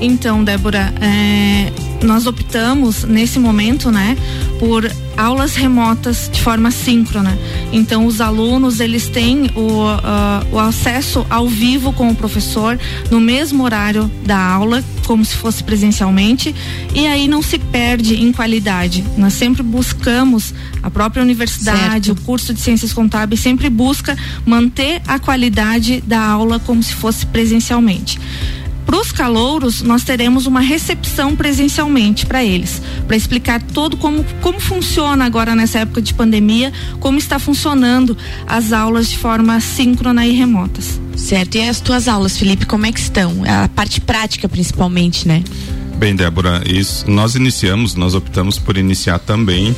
Então, 0.00 0.44
Débora, 0.44 0.92
é, 1.00 1.72
nós 2.06 2.26
optamos 2.26 3.04
nesse 3.04 3.38
momento, 3.38 3.90
né, 3.90 4.16
por 4.58 4.90
aulas 5.16 5.54
remotas 5.54 6.30
de 6.30 6.40
forma 6.42 6.70
síncrona. 6.70 7.38
Então, 7.72 8.06
os 8.06 8.20
alunos 8.20 8.80
eles 8.80 9.08
têm 9.08 9.50
o, 9.56 9.82
ah, 10.04 10.44
o 10.52 10.58
acesso 10.58 11.26
ao 11.30 11.48
vivo 11.48 11.92
com 11.92 12.10
o 12.10 12.14
professor 12.14 12.78
no 13.10 13.18
mesmo 13.18 13.64
horário 13.64 14.10
da 14.24 14.38
aula, 14.38 14.84
como 15.06 15.24
se 15.24 15.34
fosse 15.36 15.64
presencialmente, 15.64 16.54
e 16.94 17.06
aí 17.06 17.28
não 17.28 17.40
se 17.40 17.58
perde 17.58 18.22
em 18.22 18.30
qualidade. 18.30 19.04
Nós 19.16 19.32
sempre 19.32 19.62
buscamos 19.62 20.52
a 20.82 20.90
própria 20.90 21.22
universidade, 21.22 22.06
Certo. 22.06 22.20
o 22.20 22.24
curso 22.24 22.52
de 22.52 22.60
ciências 22.60 22.92
contábeis 22.92 23.40
sempre 23.40 23.70
busca 23.70 24.16
manter 24.44 25.00
a 25.06 25.18
qualidade 25.18 26.02
da 26.06 26.20
aula 26.20 26.58
como 26.58 26.82
se 26.82 26.92
fosse 26.92 27.24
presencialmente. 27.26 28.18
Para 28.86 29.00
os 29.00 29.10
calouros, 29.10 29.82
nós 29.82 30.04
teremos 30.04 30.46
uma 30.46 30.60
recepção 30.60 31.34
presencialmente 31.34 32.24
para 32.24 32.44
eles, 32.44 32.80
para 33.06 33.16
explicar 33.16 33.60
todo 33.60 33.96
como, 33.96 34.24
como 34.40 34.60
funciona 34.60 35.24
agora 35.24 35.56
nessa 35.56 35.80
época 35.80 36.00
de 36.00 36.14
pandemia, 36.14 36.72
como 37.00 37.18
está 37.18 37.40
funcionando 37.40 38.16
as 38.46 38.72
aulas 38.72 39.10
de 39.10 39.18
forma 39.18 39.60
síncrona 39.60 40.24
e 40.24 40.32
remotas. 40.32 41.00
Certo. 41.16 41.56
E 41.56 41.68
as 41.68 41.80
tuas 41.80 42.06
aulas, 42.06 42.38
Felipe, 42.38 42.64
como 42.64 42.86
é 42.86 42.92
que 42.92 43.00
estão? 43.00 43.42
A 43.44 43.68
parte 43.68 44.00
prática, 44.00 44.48
principalmente, 44.48 45.26
né? 45.26 45.42
Bem, 45.96 46.14
Débora, 46.14 46.62
isso, 46.66 47.10
nós 47.10 47.34
iniciamos, 47.34 47.94
nós 47.94 48.14
optamos 48.14 48.58
por 48.58 48.76
iniciar 48.76 49.18
também 49.18 49.74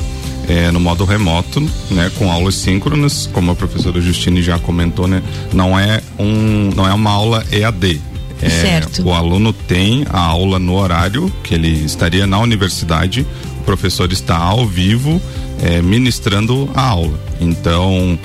eh, 0.48 0.70
no 0.72 0.80
modo 0.80 1.04
remoto, 1.04 1.60
né, 1.90 2.10
com 2.18 2.30
aulas 2.30 2.56
síncronas, 2.56 3.28
como 3.32 3.52
a 3.52 3.54
professora 3.54 4.00
Justine 4.00 4.42
já 4.42 4.58
comentou, 4.58 5.06
né, 5.06 5.22
não 5.52 5.78
é 5.78 6.02
um, 6.18 6.70
não 6.74 6.88
é 6.88 6.92
uma 6.92 7.10
aula 7.10 7.46
EAD. 7.52 8.00
É, 8.40 8.48
Certo. 8.48 9.02
O 9.02 9.12
aluno 9.12 9.52
tem 9.52 10.04
a 10.08 10.20
aula 10.20 10.58
no 10.58 10.74
horário 10.76 11.32
que 11.42 11.54
ele 11.54 11.84
estaria 11.84 12.26
na 12.26 12.38
universidade, 12.38 13.26
o 13.60 13.64
professor 13.64 14.12
está 14.12 14.36
ao 14.36 14.66
vivo 14.66 15.20
eh, 15.60 15.82
ministrando 15.82 16.70
a 16.74 16.82
aula. 16.82 17.18
Então 17.40 18.18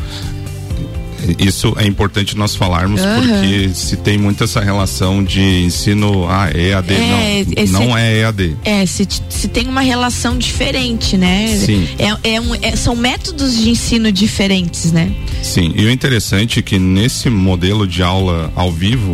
isso 1.40 1.74
é 1.78 1.88
importante 1.88 2.36
nós 2.38 2.54
falarmos 2.54 3.02
Aham. 3.02 3.22
porque 3.22 3.70
se 3.74 3.96
tem 3.96 4.18
muito 4.18 4.44
essa 4.44 4.60
relação 4.60 5.24
de 5.24 5.42
ensino 5.64 6.28
ah, 6.30 6.50
EAD, 6.54 6.94
É, 6.94 7.00
não, 7.00 7.64
esse- 7.64 7.72
não 7.74 7.98
é 7.98 8.20
EAD. 8.20 8.58
É, 8.66 8.86
se, 8.86 9.08
se 9.30 9.48
tem 9.48 9.68
uma 9.68 9.80
relação 9.82 10.38
diferente, 10.38 11.16
né? 11.16 11.48
Sim. 11.66 11.88
É, 11.98 12.34
é 12.36 12.42
um- 12.42 12.56
é- 12.56 12.76
são 12.76 12.94
métodos 12.96 13.56
de 13.58 13.70
ensino 13.70 14.12
diferentes, 14.12 14.92
né? 14.92 15.12
Sim, 15.42 15.72
e 15.76 15.86
o 15.86 15.90
interessante 15.92 16.60
é 16.60 16.62
que 16.62 16.78
nesse 16.78 17.30
modelo 17.30 17.88
de 17.88 18.04
aula 18.04 18.52
ao 18.56 18.70
vivo, 18.72 19.14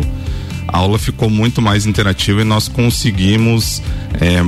a 0.68 0.78
aula 0.78 0.98
ficou 0.98 1.28
muito 1.28 1.60
mais 1.60 1.86
interativa 1.86 2.40
e 2.40 2.44
nós 2.44 2.68
conseguimos 2.68 3.82
é, 4.20 4.42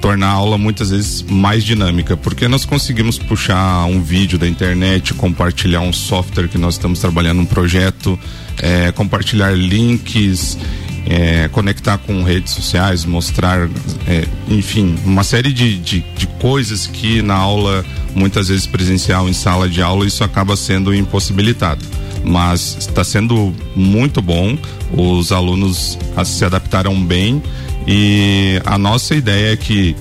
tornar 0.00 0.26
a 0.26 0.32
aula 0.32 0.58
muitas 0.58 0.90
vezes 0.90 1.22
mais 1.22 1.62
dinâmica, 1.62 2.16
porque 2.16 2.48
nós 2.48 2.64
conseguimos 2.64 3.18
puxar 3.18 3.84
um 3.86 4.02
vídeo 4.02 4.36
da 4.36 4.48
internet, 4.48 5.14
compartilhar 5.14 5.80
um 5.80 5.92
software 5.92 6.48
que 6.48 6.58
nós 6.58 6.74
estamos 6.74 6.98
trabalhando 6.98 7.40
um 7.40 7.46
projeto, 7.46 8.18
é, 8.60 8.90
compartilhar 8.90 9.52
links, 9.52 10.58
é, 11.06 11.48
conectar 11.48 11.98
com 11.98 12.22
redes 12.22 12.52
sociais, 12.52 13.04
mostrar, 13.04 13.68
é, 14.08 14.26
enfim, 14.48 14.96
uma 15.04 15.22
série 15.22 15.52
de, 15.52 15.78
de, 15.78 16.00
de 16.16 16.26
coisas 16.40 16.86
que 16.86 17.22
na 17.22 17.34
aula, 17.34 17.84
muitas 18.14 18.48
vezes 18.48 18.66
presencial, 18.66 19.28
em 19.28 19.32
sala 19.32 19.68
de 19.68 19.80
aula, 19.82 20.04
isso 20.04 20.24
acaba 20.24 20.56
sendo 20.56 20.94
impossibilitado. 20.94 21.84
Mas 22.24 22.76
está 22.78 23.02
sendo 23.02 23.52
muito 23.74 24.22
bom, 24.22 24.56
os 24.96 25.32
alunos 25.32 25.98
se 26.24 26.44
adaptaram 26.44 26.94
bem 27.02 27.42
e 27.86 28.60
a 28.64 28.78
nossa 28.78 29.14
ideia 29.14 29.52
é 29.52 29.56
que 29.56 29.96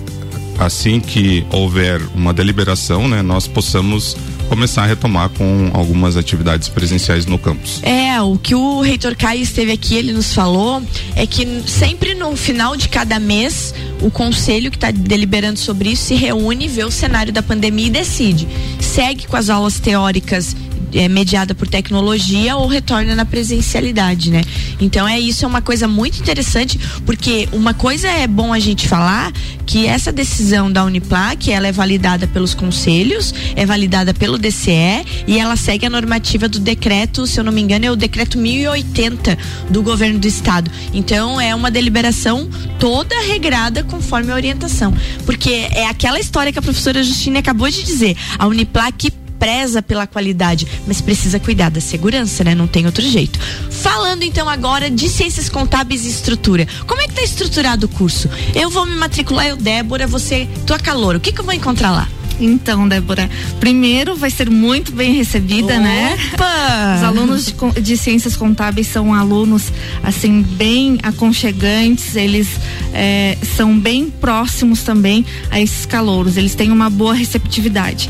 assim 0.60 1.00
que 1.00 1.44
houver 1.52 2.00
uma 2.14 2.34
deliberação, 2.34 3.08
né, 3.08 3.22
nós 3.22 3.48
possamos 3.48 4.16
começar 4.48 4.84
a 4.84 4.86
retomar 4.86 5.30
com 5.30 5.72
algumas 5.74 6.18
atividades 6.18 6.68
presenciais 6.68 7.26
no 7.26 7.40
campus. 7.40 7.82
É, 7.84 8.22
o 8.22 8.38
que 8.38 8.54
o 8.54 8.82
reitor 8.82 9.16
Caio 9.16 9.42
esteve 9.42 9.72
aqui, 9.72 9.96
ele 9.96 10.12
nos 10.12 10.34
falou, 10.34 10.84
é 11.16 11.26
que 11.26 11.64
sempre 11.66 12.14
no 12.14 12.36
final 12.36 12.76
de 12.76 12.90
cada 12.90 13.18
mês, 13.18 13.74
o 14.02 14.12
conselho 14.12 14.70
que 14.70 14.76
está 14.76 14.92
deliberando 14.92 15.58
sobre 15.58 15.92
isso 15.92 16.04
se 16.04 16.16
reúne, 16.16 16.68
vê 16.68 16.84
o 16.84 16.92
cenário 16.92 17.32
da 17.32 17.42
pandemia 17.42 17.88
e 17.88 17.90
decide. 17.90 18.46
Segue 18.80 19.26
com 19.26 19.38
as 19.38 19.50
aulas 19.50 19.80
teóricas 19.80 20.54
é, 20.94 21.08
mediada 21.08 21.54
por 21.54 21.68
tecnologia 21.68 22.56
ou 22.56 22.68
retorna 22.68 23.16
na 23.16 23.26
presencialidade, 23.26 24.32
né? 24.32 24.42
Então 24.80 25.08
é 25.08 25.20
isso, 25.20 25.46
é 25.46 25.48
uma 25.48 25.62
coisa 25.62 25.88
muito 25.88 26.20
interessante, 26.20 26.80
porque 27.06 27.48
uma 27.52 27.74
coisa 27.74 28.08
é 28.08 28.28
bom 28.28 28.54
a 28.54 28.60
gente 28.60 28.88
falar 28.88 29.32
que 29.66 29.88
essa 29.88 30.12
decisão 30.12 30.72
da 30.72 30.84
Uniplac, 30.84 31.50
ela 31.52 31.68
é 31.68 31.72
validada 31.72 32.28
pelos 32.28 32.54
conselhos, 32.54 33.34
é 33.56 33.66
validada 33.66 34.14
pelo 34.14 34.38
DCE 34.38 35.06
e 35.28 35.40
ela 35.40 35.56
segue 35.56 35.86
a 35.86 35.90
normativa 35.90 36.50
do 36.50 36.60
decreto, 36.60 37.26
se 37.26 37.40
eu 37.40 37.44
não 37.44 37.52
me 37.52 37.62
engano, 37.62 37.86
é 37.86 37.92
o 37.92 37.96
decreto 37.96 38.38
1080 38.38 39.38
do 39.70 39.82
governo 39.82 40.20
do 40.20 40.28
estado. 40.28 40.70
Então 40.94 41.40
é 41.40 41.56
uma 41.56 41.72
deliberação 41.72 42.50
toda 42.80 43.16
regrada 43.22 43.84
conforme 43.84 44.32
a 44.32 44.36
orientação, 44.36 44.94
porque 45.26 45.68
é 45.72 45.86
aquela 45.86 46.20
história 46.20 46.52
que 46.52 46.60
a 46.60 46.62
professora 46.62 47.04
Justine 47.04 47.38
acabou 47.38 47.70
de 47.70 47.84
dizer. 47.84 48.18
A 48.38 48.48
Uniplac 48.48 49.12
preza 49.42 49.82
pela 49.82 50.06
qualidade, 50.06 50.68
mas 50.86 51.02
precisa 51.02 51.40
cuidar 51.40 51.72
da 51.72 51.82
segurança, 51.82 52.44
né? 52.44 52.54
Não 52.54 52.68
tem 52.68 52.86
outro 52.86 53.02
jeito. 53.02 53.40
Falando 53.72 54.22
então 54.22 54.48
agora 54.48 54.88
de 54.88 55.10
ciências 55.10 55.50
contábeis 55.50 56.06
e 56.06 56.10
estrutura. 56.10 56.68
Como 56.86 57.02
é 57.02 57.08
que 57.08 57.16
tá 57.16 57.24
estruturado 57.24 57.88
o 57.88 57.90
curso? 57.90 58.30
Eu 58.54 58.70
vou 58.70 58.86
me 58.86 58.96
matricular, 58.96 59.48
eu, 59.48 59.58
Débora, 59.58 60.06
você, 60.06 60.48
tua 60.68 60.78
calor. 60.78 61.16
O 61.16 61.20
que 61.20 61.32
que 61.32 61.42
eu 61.42 61.46
vou 61.46 61.56
encontrar 61.56 61.90
lá? 61.90 62.08
Então, 62.42 62.88
Débora, 62.88 63.30
primeiro 63.60 64.16
vai 64.16 64.30
ser 64.30 64.50
muito 64.50 64.92
bem 64.92 65.14
recebida, 65.14 65.80
né? 65.80 66.18
Opa! 66.34 66.96
Os 66.98 67.04
alunos 67.04 67.46
de, 67.46 67.82
de 67.82 67.98
ciências 67.98 68.36
contábeis 68.36 68.88
são 68.88 69.14
alunos 69.14 69.72
assim 70.04 70.42
bem 70.42 70.98
aconchegantes, 71.04 72.16
eles 72.16 72.48
eh, 72.94 73.38
são 73.56 73.78
bem 73.78 74.10
próximos 74.10 74.82
também 74.82 75.26
a 75.50 75.60
esses 75.60 75.86
calouros, 75.86 76.38
eles 76.38 76.56
têm 76.56 76.72
uma 76.72 76.90
boa 76.90 77.14
receptividade. 77.14 78.10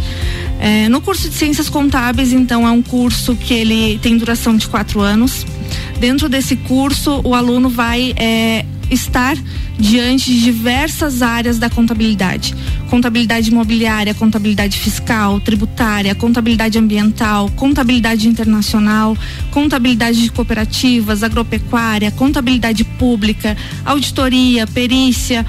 Eh, 0.59 0.87
no 0.89 1.01
curso 1.01 1.27
de 1.27 1.35
ciências 1.35 1.67
contábeis, 1.69 2.31
então, 2.31 2.67
é 2.67 2.71
um 2.71 2.81
curso 2.81 3.35
que 3.35 3.53
ele 3.53 3.99
tem 4.01 4.17
duração 4.17 4.55
de 4.55 4.67
quatro 4.67 5.01
anos. 5.01 5.45
Dentro 5.99 6.29
desse 6.29 6.55
curso, 6.55 7.19
o 7.23 7.33
aluno 7.33 7.69
vai 7.69 8.13
eh, 8.15 8.65
estar 8.91 9.35
diante 9.79 10.31
de 10.31 10.41
diversas 10.41 11.21
áreas 11.21 11.57
da 11.57 11.69
contabilidade, 11.69 12.53
contabilidade 12.91 13.49
imobiliária, 13.49 14.13
contabilidade 14.13 14.77
fiscal, 14.77 15.39
tributária, 15.39 16.13
contabilidade 16.13 16.77
ambiental, 16.77 17.49
contabilidade 17.55 18.27
internacional, 18.27 19.15
contabilidade 19.49 20.21
de 20.21 20.29
cooperativas, 20.29 21.23
agropecuária, 21.23 22.11
contabilidade 22.11 22.83
pública, 22.83 23.55
auditoria, 23.85 24.67
perícia, 24.67 25.45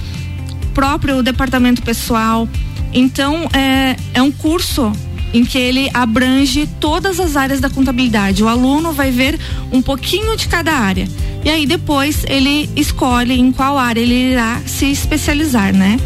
próprio 0.72 1.20
departamento 1.20 1.82
pessoal. 1.82 2.48
Então, 2.92 3.48
é, 3.52 3.96
é 4.14 4.22
um 4.22 4.30
curso 4.30 4.92
em 5.34 5.44
que 5.44 5.58
ele 5.58 5.90
abrange 5.92 6.68
todas 6.78 7.18
as 7.18 7.34
áreas 7.34 7.58
da 7.58 7.68
contabilidade. 7.68 8.44
O 8.44 8.48
aluno 8.48 8.92
vai 8.92 9.10
ver 9.10 9.36
um 9.72 9.82
pouquinho 9.82 10.36
de 10.36 10.46
cada 10.46 10.72
área. 10.72 11.08
E 11.44 11.50
aí 11.50 11.66
depois 11.66 12.24
ele 12.28 12.70
escolhe 12.76 13.34
em 13.34 13.50
qual 13.50 13.76
área 13.76 14.00
ele 14.00 14.30
irá 14.30 14.60
se 14.64 14.92
especializar, 14.92 15.74
né? 15.74 15.98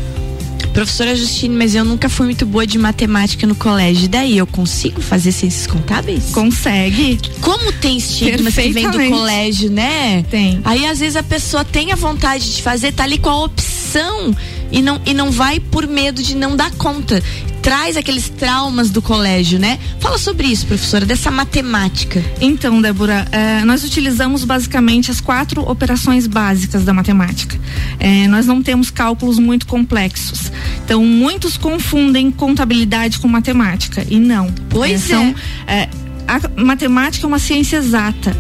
Professora 0.77 1.17
Justine, 1.17 1.57
mas 1.57 1.75
eu 1.75 1.87
nunca 1.87 2.07
fui 2.07 2.27
muito 2.27 2.45
boa 2.45 2.67
de 2.67 2.77
matemática 2.77 3.47
no 3.47 3.55
colégio. 3.55 4.11
Daí 4.11 4.37
eu 4.37 4.47
consigo 4.47 5.01
fazer 5.01 5.33
ciências 5.33 5.67
contábeis? 5.67 6.27
Consegue. 6.33 7.19
Como 7.41 7.73
tem 7.73 7.97
estigmas 7.97 8.55
que 8.55 8.73
vem 8.73 8.91
do 8.91 8.99
colégio, 9.09 9.71
né? 9.71 10.23
Tem. 10.25 10.61
Aí 10.67 10.85
às 10.87 10.99
vezes 10.99 11.17
a 11.17 11.23
pessoa 11.23 11.65
tem 11.65 11.93
a 11.93 11.97
vontade 11.97 12.57
de 12.57 12.61
fazer, 12.61 12.93
tá 12.93 13.05
ali 13.05 13.17
com 13.17 13.31
a 13.31 13.45
opção 13.45 14.37
e 14.77 14.83
não, 14.83 15.01
e 15.07 15.15
não 15.15 15.31
vai 15.31 15.59
por 15.59 15.87
medo 15.89 16.23
de 16.23 16.37
não 16.37 16.55
dar 16.55 16.71
conta. 16.73 17.23
Traz 17.63 17.97
aqueles 17.97 18.29
traumas 18.29 18.91
do 18.91 19.01
colégio, 19.01 19.59
né? 19.59 19.79
Fala 19.99 20.19
sobre 20.19 20.49
isso, 20.49 20.67
professora, 20.67 21.07
dessa 21.07 21.31
matemática. 21.31 22.23
Então, 22.43 22.81
Débora, 22.83 23.27
eh, 23.33 23.65
nós 23.65 23.83
utilizamos 23.83 24.45
basicamente 24.45 25.11
as 25.11 25.19
quatro 25.19 25.63
operações 25.63 26.27
básicas 26.27 26.85
da 26.85 26.93
matemática. 26.93 27.59
Eh, 27.99 28.29
nós 28.29 28.47
não 28.47 28.63
temos 28.63 28.91
cálculos 28.91 29.39
muito 29.39 29.67
complexos. 29.67 30.53
Então, 30.85 31.03
muitos 31.03 31.57
confundem 31.57 32.31
contabilidade 32.31 33.19
com 33.19 33.27
matemática. 33.27 34.07
E 34.11 34.21
não. 34.21 34.53
Pois 34.69 35.01
são, 35.01 35.35
eh, 35.67 35.89
a 36.29 36.63
matemática 36.63 37.25
é 37.25 37.29
uma 37.29 37.39
ciência 37.39 37.79
exata. 37.79 38.37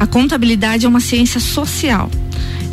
A 0.00 0.06
contabilidade 0.06 0.86
é 0.86 0.88
uma 0.88 1.00
ciência 1.00 1.38
social. 1.38 2.10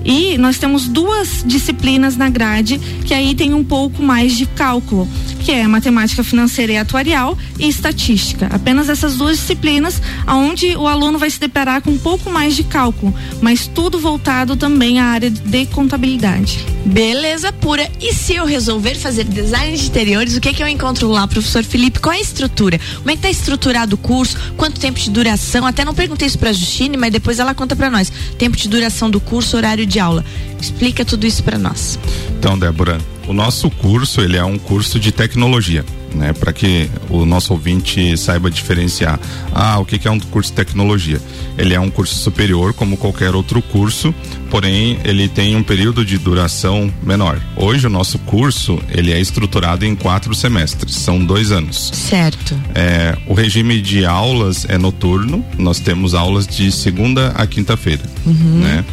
E 0.06 0.38
nós 0.38 0.60
temos 0.60 0.88
duas 0.88 1.44
disciplinas 1.44 2.16
na 2.16 2.30
grade 2.30 2.80
que 3.04 3.14
aí 3.14 3.34
tem 3.34 3.56
um 3.56 3.64
pouco 3.64 4.04
mais 4.04 4.38
de 4.38 4.46
cálculo, 4.46 5.08
que 5.46 5.52
é 5.52 5.68
matemática 5.68 6.24
financeira 6.24 6.72
e 6.72 6.78
atuarial 6.78 7.38
e 7.60 7.70
estatística. 7.70 8.48
Apenas 8.52 8.90
essas 8.90 9.16
duas 9.16 9.38
disciplinas, 9.38 10.02
aonde 10.26 10.76
o 10.76 10.88
aluno 10.88 11.20
vai 11.20 11.30
se 11.30 11.40
deparar 11.40 11.84
com 11.84 11.92
um 11.92 12.00
pouco 12.00 12.32
mais 12.32 12.56
de 12.56 12.64
cálculo, 12.64 13.14
mas 13.42 13.68
tudo 13.68 14.00
voltado 14.00 14.56
também 14.56 15.00
à 15.00 15.06
área 15.06 15.30
de 15.30 15.68
contabilidade. 15.68 16.66
Beleza 16.84 17.54
pura. 17.54 17.88
E 18.02 18.12
se 18.12 18.34
eu 18.34 18.44
resolver 18.44 18.96
fazer 18.96 19.24
design 19.26 19.78
de 19.78 19.86
interiores, 19.86 20.36
o 20.36 20.42
que 20.42 20.52
que 20.52 20.64
eu 20.64 20.68
encontro 20.68 21.08
lá, 21.10 21.28
professor 21.28 21.64
Felipe? 21.64 22.00
Qual 22.00 22.14
é 22.14 22.18
a 22.18 22.22
estrutura? 22.22 22.80
Como 22.98 23.12
é 23.12 23.16
que 23.16 23.22
tá 23.22 23.30
estruturado 23.30 23.94
o 23.94 24.00
curso? 24.00 24.36
Quanto 24.58 24.80
tempo 24.80 25.00
de 25.00 25.12
duração? 25.12 25.68
Até 25.68 25.86
não 25.86 25.94
perguntei 25.94 26.28
isso 26.28 26.40
pra 26.40 26.52
Justine, 26.52 26.98
mas 26.98 27.12
depois 27.12 27.38
ela 27.38 27.54
conta 27.54 27.76
pra 27.76 27.92
nós. 27.92 28.12
Tempo 28.40 28.58
de 28.58 28.68
duração 28.68 29.12
do 29.12 29.20
curso, 29.20 29.58
horário 29.58 29.86
de 29.86 30.00
aula. 30.00 30.26
Explica 30.60 31.06
tudo 31.06 31.28
isso 31.28 31.44
pra 31.44 31.60
nós. 31.60 32.00
Então, 32.40 32.58
Débora, 32.58 32.98
o 33.28 33.34
nosso 33.34 33.70
curso 33.70 34.22
ele 34.22 34.38
é 34.38 34.44
um 34.44 34.58
curso 34.58 35.00
de 35.00 35.12
tecnologia, 35.12 35.84
né? 36.14 36.34
Para 36.34 36.54
que 36.54 36.90
o 37.10 37.26
nosso 37.26 37.54
ouvinte 37.54 38.16
saiba 38.18 38.50
diferenciar. 38.50 39.20
Ah, 39.54 39.80
o 39.80 39.86
que, 39.86 39.98
que 39.98 40.08
é 40.08 40.12
um 40.12 40.20
curso 40.20 40.52
de 40.52 40.56
tecnologia? 40.56 41.22
Ele 41.58 41.74
é 41.74 41.80
um 41.80 41.90
curso 41.90 42.16
superior, 42.16 42.74
como 42.74 42.98
qualquer 42.98 43.34
outro 43.34 43.62
curso, 43.62 44.14
porém 44.50 45.00
ele 45.04 45.28
tem 45.28 45.56
um 45.56 45.64
período 45.64 46.06
de 46.06 46.18
duração 46.18 46.92
menor. 47.04 47.42
Hoje 47.56 47.88
o 47.88 47.90
nosso 47.90 48.20
curso 48.20 48.80
ele 48.90 49.12
é 49.12 49.20
estruturado 49.20 49.86
em 49.86 49.96
quatro 49.96 50.34
semestres, 50.36 50.96
são 50.96 51.24
dois 51.24 51.52
anos. 51.52 51.92
Certo. 51.94 52.56
É, 52.74 53.18
o 53.28 53.34
regime 53.34 53.82
de 53.82 54.06
aulas 54.06 54.66
é 54.70 54.78
noturno, 54.78 55.44
nós 55.58 55.80
temos 55.80 56.14
aulas 56.14 56.46
de 56.46 56.72
segunda 56.72 57.30
a 57.30 57.48
quinta-feira, 57.48 58.04
né? 58.26 58.86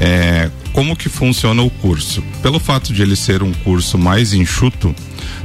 É, 0.00 0.50
como 0.72 0.96
que 0.96 1.08
funciona 1.08 1.62
o 1.62 1.70
curso? 1.70 2.22
Pelo 2.42 2.58
fato 2.58 2.92
de 2.92 3.02
ele 3.02 3.16
ser 3.16 3.42
um 3.42 3.52
curso 3.52 3.98
mais 3.98 4.32
enxuto, 4.32 4.94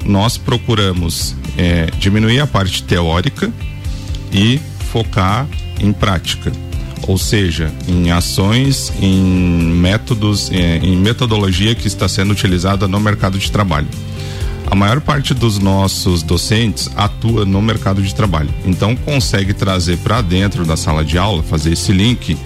nós 0.05 0.37
procuramos 0.37 1.35
é, 1.57 1.87
diminuir 1.99 2.39
a 2.39 2.47
parte 2.47 2.83
teórica 2.83 3.51
e 4.31 4.59
focar 4.91 5.47
em 5.79 5.91
prática, 5.91 6.51
ou 7.07 7.17
seja, 7.17 7.71
em 7.87 8.09
ações, 8.11 8.91
em 9.01 9.21
métodos, 9.21 10.49
é, 10.51 10.77
em 10.77 10.95
metodologia 10.95 11.75
que 11.75 11.87
está 11.87 12.07
sendo 12.07 12.31
utilizada 12.31 12.87
no 12.87 12.99
mercado 12.99 13.37
de 13.37 13.51
trabalho. 13.51 13.87
A 14.69 14.75
maior 14.75 14.99
parte 14.99 15.33
dos 15.33 15.59
nossos 15.59 16.21
docentes 16.23 16.89
atua 16.95 17.45
no 17.45 17.61
mercado 17.61 18.01
de 18.01 18.13
trabalho, 18.13 18.49
então 18.65 18.95
consegue 18.95 19.53
trazer 19.53 19.97
para 19.97 20.21
dentro 20.21 20.65
da 20.65 20.75
sala 20.75 21.05
de 21.05 21.17
aula, 21.17 21.41
fazer 21.41 21.73
esse 21.73 21.93
link 21.93 22.37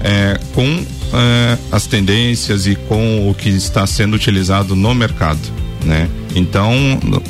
é, 0.00 0.40
com 0.54 0.84
é, 1.12 1.58
as 1.70 1.86
tendências 1.86 2.66
e 2.66 2.74
com 2.74 3.30
o 3.30 3.34
que 3.34 3.48
está 3.48 3.86
sendo 3.86 4.14
utilizado 4.14 4.74
no 4.74 4.94
mercado, 4.94 5.40
né? 5.84 6.08
Então, 6.34 6.72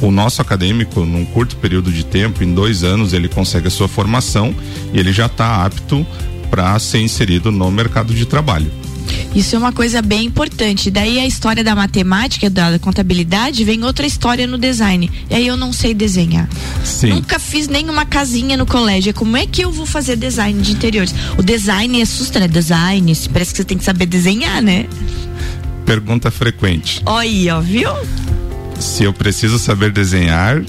o 0.01 0.11
nosso 0.11 0.43
acadêmico, 0.43 1.05
num 1.05 1.25
curto 1.25 1.57
período 1.57 1.91
de 1.91 2.05
tempo, 2.05 2.43
em 2.43 2.53
dois 2.53 2.85
anos, 2.85 3.13
ele 3.13 3.29
consegue 3.29 3.69
a 3.69 3.71
sua 3.71 3.89
formação 3.89 4.55
e 4.93 4.99
ele 4.99 5.13
já 5.13 5.27
está 5.27 5.65
apto 5.65 6.07
para 6.51 6.79
ser 6.79 7.01
inserido 7.01 7.53
no 7.53 7.71
mercado 7.71 8.13
de 8.13 8.27
trabalho. 8.27 8.71
Isso 9.35 9.55
é 9.55 9.59
uma 9.59 9.73
coisa 9.73 10.01
bem 10.03 10.27
importante. 10.27 10.91
Daí 10.91 11.19
a 11.19 11.27
história 11.27 11.63
da 11.63 11.75
matemática, 11.75 12.49
da 12.49 12.79
contabilidade, 12.79 13.65
vem 13.65 13.85
outra 13.85 14.07
história 14.07 14.47
no 14.47 14.59
design. 14.59 15.11
E 15.31 15.35
aí 15.35 15.47
eu 15.47 15.57
não 15.57 15.73
sei 15.73 15.95
desenhar. 15.95 16.49
Sim. 16.85 17.11
Nunca 17.11 17.39
fiz 17.39 17.69
nenhuma 17.69 18.05
casinha 18.05 18.57
no 18.57 18.67
colégio. 18.67 19.15
Como 19.15 19.37
é 19.37 19.47
que 19.47 19.63
eu 19.63 19.71
vou 19.71 19.87
fazer 19.87 20.17
design 20.17 20.61
de 20.61 20.73
interiores? 20.73 21.15
O 21.37 21.43
design 21.43 22.01
assusta, 22.01 22.41
né? 22.41 22.49
Design, 22.49 23.13
parece 23.33 23.53
que 23.53 23.59
você 23.59 23.65
tem 23.65 23.79
que 23.79 23.85
saber 23.85 24.07
desenhar, 24.07 24.63
né? 24.63 24.87
Pergunta 25.85 26.31
frequente: 26.31 27.03
Olha, 27.07 27.57
ó, 27.57 27.61
viu? 27.61 27.91
se 28.81 29.05
eu 29.05 29.13
preciso 29.13 29.59
saber 29.59 29.91
desenhar 29.91 30.63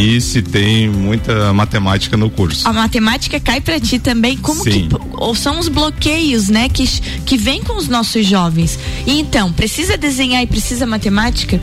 e 0.00 0.18
se 0.18 0.40
tem 0.40 0.88
muita 0.88 1.52
matemática 1.52 2.16
no 2.16 2.30
curso. 2.30 2.66
A 2.66 2.72
matemática 2.72 3.38
cai 3.38 3.60
pra 3.60 3.78
ti 3.78 3.98
também. 3.98 4.36
Como 4.38 4.64
Sim. 4.64 4.88
que 4.88 4.96
ou 5.12 5.34
são 5.34 5.58
os 5.58 5.68
bloqueios, 5.68 6.48
né, 6.48 6.68
que 6.68 6.88
que 7.26 7.36
vem 7.36 7.62
com 7.62 7.76
os 7.76 7.86
nossos 7.86 8.26
jovens? 8.26 8.78
E 9.06 9.20
então, 9.20 9.52
precisa 9.52 9.98
desenhar 9.98 10.42
e 10.42 10.46
precisa 10.46 10.86
matemática? 10.86 11.60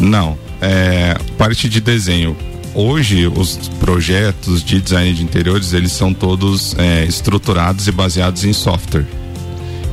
Não, 0.00 0.36
é, 0.60 1.16
parte 1.36 1.68
de 1.68 1.80
desenho. 1.80 2.36
Hoje, 2.74 3.26
os 3.26 3.56
projetos 3.80 4.62
de 4.62 4.80
design 4.80 5.14
de 5.14 5.22
interiores, 5.22 5.72
eles 5.72 5.92
são 5.92 6.12
todos 6.12 6.74
é, 6.78 7.04
estruturados 7.04 7.86
e 7.86 7.92
baseados 7.92 8.44
em 8.44 8.52
software. 8.52 9.06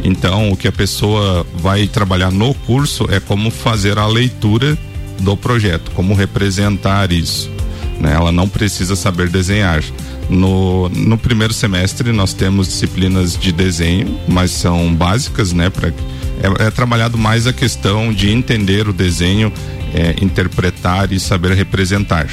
Então, 0.04 0.52
o 0.52 0.58
que 0.58 0.68
a 0.68 0.72
pessoa 0.72 1.46
vai 1.58 1.88
trabalhar 1.88 2.32
no 2.32 2.54
curso 2.54 3.08
é 3.10 3.20
como 3.20 3.50
fazer 3.50 3.98
a 3.98 4.06
leitura 4.06 4.78
do 5.20 5.38
projeto, 5.38 5.92
como 5.92 6.14
representar 6.14 7.12
isso. 7.12 7.55
Né? 8.00 8.14
Ela 8.14 8.32
não 8.32 8.48
precisa 8.48 8.96
saber 8.96 9.30
desenhar. 9.30 9.84
No, 10.30 10.90
no 10.90 11.18
primeiro 11.18 11.54
semestre, 11.54 12.12
nós 12.12 12.34
temos 12.34 12.68
disciplinas 12.68 13.38
de 13.38 13.52
desenho, 13.52 14.20
mas 14.28 14.52
são 14.52 14.94
básicas, 14.94 15.54
né? 15.54 15.70
Pra, 15.70 15.90
é, 15.90 16.68
é 16.68 16.72
trabalhado 16.72 17.18
mais 17.18 17.48
a 17.48 17.54
questão 17.54 18.14
de 18.14 18.30
entender 18.30 18.88
o 18.88 18.94
desenho, 18.94 19.52
é, 19.94 20.16
interpretar 20.24 21.12
e 21.12 21.20
saber 21.20 21.54
representar. 21.54 22.28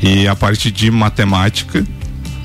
E 0.00 0.28
a 0.28 0.36
parte 0.36 0.70
de 0.70 0.90
matemática, 0.90 1.84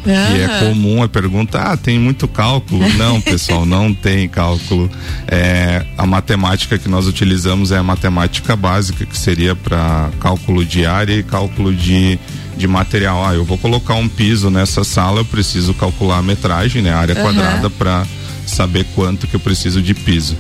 que 0.04 0.42
é 0.42 0.60
comum 0.60 1.02
a 1.02 1.08
pergunta, 1.08 1.60
ah, 1.60 1.78
tem 1.78 1.98
muito 1.98 2.28
cálculo. 2.28 2.88
Não, 2.98 3.22
pessoal, 3.22 3.66
não 3.66 3.94
tem 3.94 4.28
cálculo. 4.28 4.90
É, 5.28 5.86
a 5.98 6.06
matemática 6.06 6.78
que 6.78 6.90
nós 6.90 7.08
utilizamos 7.08 7.72
é 7.72 7.78
a 7.78 7.84
matemática 7.84 8.56
básica, 8.56 9.06
que 9.06 9.18
seria 9.18 9.56
para 9.56 10.10
cálculo 10.20 10.66
de 10.66 10.86
área 10.86 11.14
e 11.14 11.24
cálculo 11.24 11.74
de, 11.74 12.20
de 12.58 12.68
material. 12.68 13.26
Ah, 13.26 13.34
eu 13.34 13.46
vou 13.46 13.58
colocar 13.58 13.96
um 13.96 14.08
piso 14.08 14.50
nessa 14.50 14.84
sala, 14.84 15.22
eu 15.22 15.26
preciso 15.26 15.74
calcular 15.74 16.18
a 16.18 16.22
metragem, 16.22 16.82
né, 16.82 16.92
a 16.92 16.98
área 16.98 17.16
quadrada, 17.16 17.70
para 17.70 18.06
saber 18.46 18.86
quanto 18.96 19.28
que 19.28 19.36
eu 19.36 19.40
preciso 19.40 19.82
de 19.82 19.94
piso. 19.94 20.36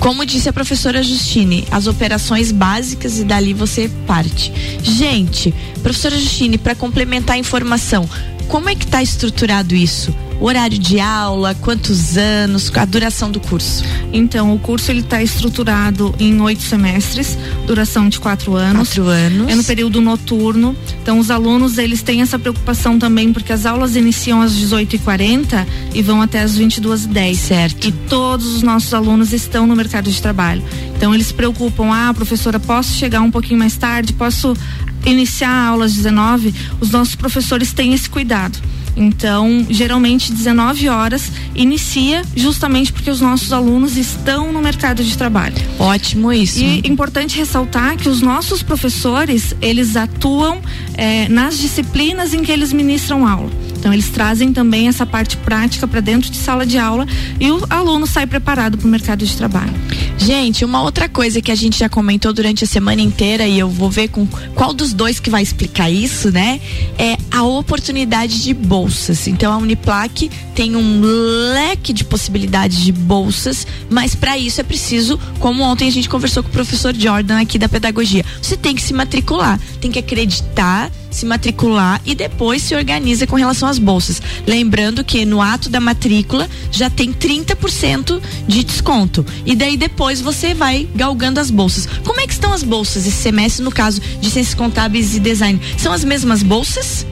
Como 0.00 0.24
disse 0.24 0.48
a 0.48 0.52
professora 0.52 1.02
Justine, 1.02 1.66
as 1.70 1.86
operações 1.86 2.50
básicas 2.50 3.18
e 3.18 3.24
dali 3.24 3.52
você 3.52 3.90
parte. 4.06 4.50
Gente, 4.82 5.54
professora 5.82 6.18
Justine, 6.18 6.56
para 6.56 6.74
complementar 6.74 7.36
a 7.36 7.38
informação, 7.38 8.08
como 8.50 8.68
é 8.68 8.74
que 8.74 8.84
está 8.84 9.00
estruturado 9.00 9.74
isso? 9.76 10.14
Horário 10.40 10.78
de 10.78 10.98
aula, 10.98 11.54
quantos 11.54 12.16
anos, 12.16 12.72
a 12.74 12.84
duração 12.84 13.30
do 13.30 13.38
curso? 13.38 13.84
Então, 14.12 14.54
o 14.54 14.58
curso 14.58 14.90
ele 14.90 15.00
está 15.00 15.22
estruturado 15.22 16.14
em 16.18 16.40
oito 16.40 16.62
semestres, 16.62 17.38
duração 17.66 18.08
de 18.08 18.18
quatro 18.18 18.56
anos. 18.56 18.88
Quatro 18.88 19.06
anos. 19.06 19.52
É 19.52 19.54
no 19.54 19.62
período 19.62 20.00
noturno. 20.00 20.74
Então, 21.00 21.18
os 21.18 21.30
alunos 21.30 21.78
eles 21.78 22.02
têm 22.02 22.22
essa 22.22 22.38
preocupação 22.38 22.98
também 22.98 23.32
porque 23.32 23.52
as 23.52 23.66
aulas 23.66 23.94
iniciam 23.94 24.40
às 24.40 24.52
18h40 24.54 25.66
e 25.94 26.02
vão 26.02 26.20
até 26.20 26.40
às 26.40 26.58
22h10. 26.58 27.34
Certo. 27.36 27.86
E 27.86 27.92
todos 27.92 28.46
os 28.46 28.62
nossos 28.62 28.92
alunos 28.92 29.32
estão 29.32 29.66
no 29.66 29.76
mercado 29.76 30.10
de 30.10 30.20
trabalho. 30.20 30.62
Então 30.96 31.14
eles 31.14 31.28
se 31.28 31.34
preocupam, 31.34 31.90
ah, 31.92 32.12
professora, 32.14 32.58
posso 32.58 32.94
chegar 32.94 33.20
um 33.20 33.30
pouquinho 33.30 33.58
mais 33.58 33.76
tarde, 33.76 34.12
posso 34.14 34.56
iniciar 35.04 35.50
a 35.50 35.66
aula 35.66 35.84
às 35.84 35.94
19? 35.94 36.54
Os 36.80 36.90
nossos 36.90 37.14
professores 37.14 37.72
têm 37.72 37.92
esse 37.92 38.08
cuidado. 38.08 38.58
Então, 38.96 39.66
geralmente 39.70 40.32
19 40.32 40.88
horas 40.88 41.30
inicia 41.54 42.22
justamente 42.34 42.92
porque 42.92 43.10
os 43.10 43.20
nossos 43.20 43.52
alunos 43.52 43.96
estão 43.96 44.52
no 44.52 44.60
mercado 44.60 45.02
de 45.02 45.16
trabalho. 45.16 45.54
Ótimo 45.78 46.32
isso. 46.32 46.58
E 46.58 46.80
importante 46.86 47.38
ressaltar 47.38 47.96
que 47.96 48.08
os 48.08 48.20
nossos 48.20 48.62
professores, 48.62 49.54
eles 49.62 49.96
atuam 49.96 50.60
eh, 50.96 51.28
nas 51.28 51.58
disciplinas 51.58 52.34
em 52.34 52.42
que 52.42 52.50
eles 52.52 52.72
ministram 52.72 53.26
aula. 53.26 53.50
Então 53.80 53.94
eles 53.94 54.10
trazem 54.10 54.52
também 54.52 54.88
essa 54.88 55.06
parte 55.06 55.38
prática 55.38 55.88
para 55.88 56.00
dentro 56.00 56.30
de 56.30 56.36
sala 56.36 56.66
de 56.66 56.76
aula 56.76 57.06
e 57.40 57.50
o 57.50 57.64
aluno 57.70 58.06
sai 58.06 58.26
preparado 58.26 58.76
para 58.76 58.86
o 58.86 58.90
mercado 58.90 59.24
de 59.24 59.34
trabalho. 59.34 59.72
Gente, 60.18 60.66
uma 60.66 60.82
outra 60.82 61.08
coisa 61.08 61.40
que 61.40 61.50
a 61.50 61.54
gente 61.54 61.78
já 61.78 61.88
comentou 61.88 62.30
durante 62.30 62.62
a 62.62 62.66
semana 62.66 63.00
inteira 63.00 63.46
e 63.46 63.58
eu 63.58 63.70
vou 63.70 63.90
ver 63.90 64.08
com 64.08 64.26
qual 64.54 64.74
dos 64.74 64.92
dois 64.92 65.18
que 65.18 65.30
vai 65.30 65.42
explicar 65.42 65.90
isso, 65.90 66.30
né? 66.30 66.60
É 66.98 67.16
a 67.30 67.42
oportunidade 67.42 68.42
de 68.42 68.52
bolsas. 68.52 69.26
Então 69.26 69.50
a 69.50 69.56
Uniplac 69.56 70.30
tem 70.54 70.76
um 70.76 71.00
leque 71.00 71.94
de 71.94 72.04
possibilidades 72.04 72.80
de 72.80 72.92
bolsas, 72.92 73.66
mas 73.88 74.14
para 74.14 74.36
isso 74.36 74.60
é 74.60 74.64
preciso, 74.64 75.18
como 75.38 75.62
ontem 75.62 75.88
a 75.88 75.92
gente 75.92 76.08
conversou 76.08 76.42
com 76.42 76.50
o 76.50 76.52
professor 76.52 76.94
Jordan 76.94 77.40
aqui 77.40 77.58
da 77.58 77.68
pedagogia, 77.68 78.24
você 78.42 78.58
tem 78.58 78.74
que 78.74 78.82
se 78.82 78.92
matricular, 78.92 79.58
tem 79.80 79.90
que 79.90 79.98
acreditar 79.98 80.90
se 81.10 81.26
matricular 81.26 82.00
e 82.04 82.14
depois 82.14 82.62
se 82.62 82.74
organiza 82.74 83.26
com 83.26 83.36
relação 83.36 83.68
às 83.68 83.78
bolsas. 83.78 84.22
Lembrando 84.46 85.04
que 85.04 85.24
no 85.24 85.40
ato 85.40 85.68
da 85.68 85.80
matrícula 85.80 86.48
já 86.70 86.88
tem 86.88 87.12
30% 87.12 88.20
de 88.46 88.64
desconto. 88.64 89.24
E 89.44 89.54
daí 89.54 89.76
depois 89.76 90.20
você 90.20 90.54
vai 90.54 90.88
galgando 90.94 91.40
as 91.40 91.50
bolsas. 91.50 91.86
Como 92.04 92.20
é 92.20 92.26
que 92.26 92.32
estão 92.32 92.52
as 92.52 92.62
bolsas 92.62 93.06
esse 93.06 93.16
semestre 93.16 93.64
no 93.64 93.70
caso 93.70 94.00
de 94.20 94.30
ciências 94.30 94.54
contábeis 94.54 95.14
e 95.14 95.20
design? 95.20 95.60
São 95.76 95.92
as 95.92 96.04
mesmas 96.04 96.42
bolsas? 96.42 97.06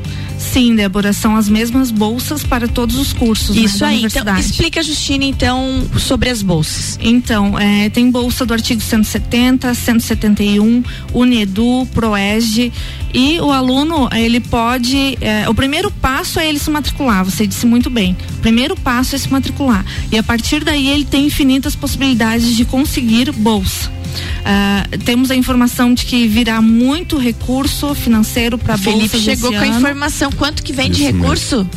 Sim, 0.52 0.74
Débora, 0.74 1.12
são 1.12 1.36
as 1.36 1.48
mesmas 1.48 1.90
bolsas 1.90 2.42
para 2.42 2.66
todos 2.66 2.96
os 2.96 3.12
cursos 3.12 3.54
né, 3.54 3.62
Isso 3.62 3.80
da 3.80 3.88
aí. 3.88 4.04
Então, 4.04 4.36
explica, 4.38 4.82
Justina, 4.82 5.24
então, 5.24 5.86
sobre 5.98 6.30
as 6.30 6.42
bolsas. 6.42 6.98
Então, 7.02 7.58
é, 7.58 7.88
tem 7.90 8.10
bolsa 8.10 8.46
do 8.46 8.54
artigo 8.54 8.80
170, 8.80 9.74
171, 9.74 10.82
Unedu, 11.12 11.86
Proeg 11.92 12.72
e 13.12 13.40
o 13.40 13.50
aluno, 13.50 14.08
ele 14.12 14.40
pode, 14.40 15.16
é, 15.20 15.48
o 15.48 15.54
primeiro 15.54 15.90
passo 15.90 16.38
é 16.38 16.48
ele 16.48 16.58
se 16.58 16.70
matricular, 16.70 17.24
você 17.24 17.46
disse 17.46 17.66
muito 17.66 17.88
bem. 17.88 18.16
O 18.36 18.40
primeiro 18.40 18.76
passo 18.76 19.14
é 19.14 19.18
se 19.18 19.30
matricular. 19.30 19.84
E 20.12 20.18
a 20.18 20.22
partir 20.22 20.62
daí 20.64 20.88
ele 20.88 21.04
tem 21.04 21.26
infinitas 21.26 21.74
possibilidades 21.74 22.54
de 22.56 22.64
conseguir 22.64 23.32
bolsa. 23.32 23.97
Ah, 24.44 24.84
temos 25.04 25.30
a 25.30 25.36
informação 25.36 25.92
de 25.94 26.04
que 26.04 26.26
virá 26.28 26.60
muito 26.62 27.18
recurso 27.18 27.94
financeiro 27.94 28.56
para 28.58 28.74
a 28.74 28.76
bolsa 28.76 28.96
Felipe 28.98 29.18
chegou 29.18 29.52
com 29.52 29.58
a 29.58 29.66
informação. 29.66 30.30
Quanto 30.32 30.62
que 30.62 30.72
vem 30.72 30.90
de 30.90 31.02
Isso 31.04 31.12
recurso? 31.16 31.68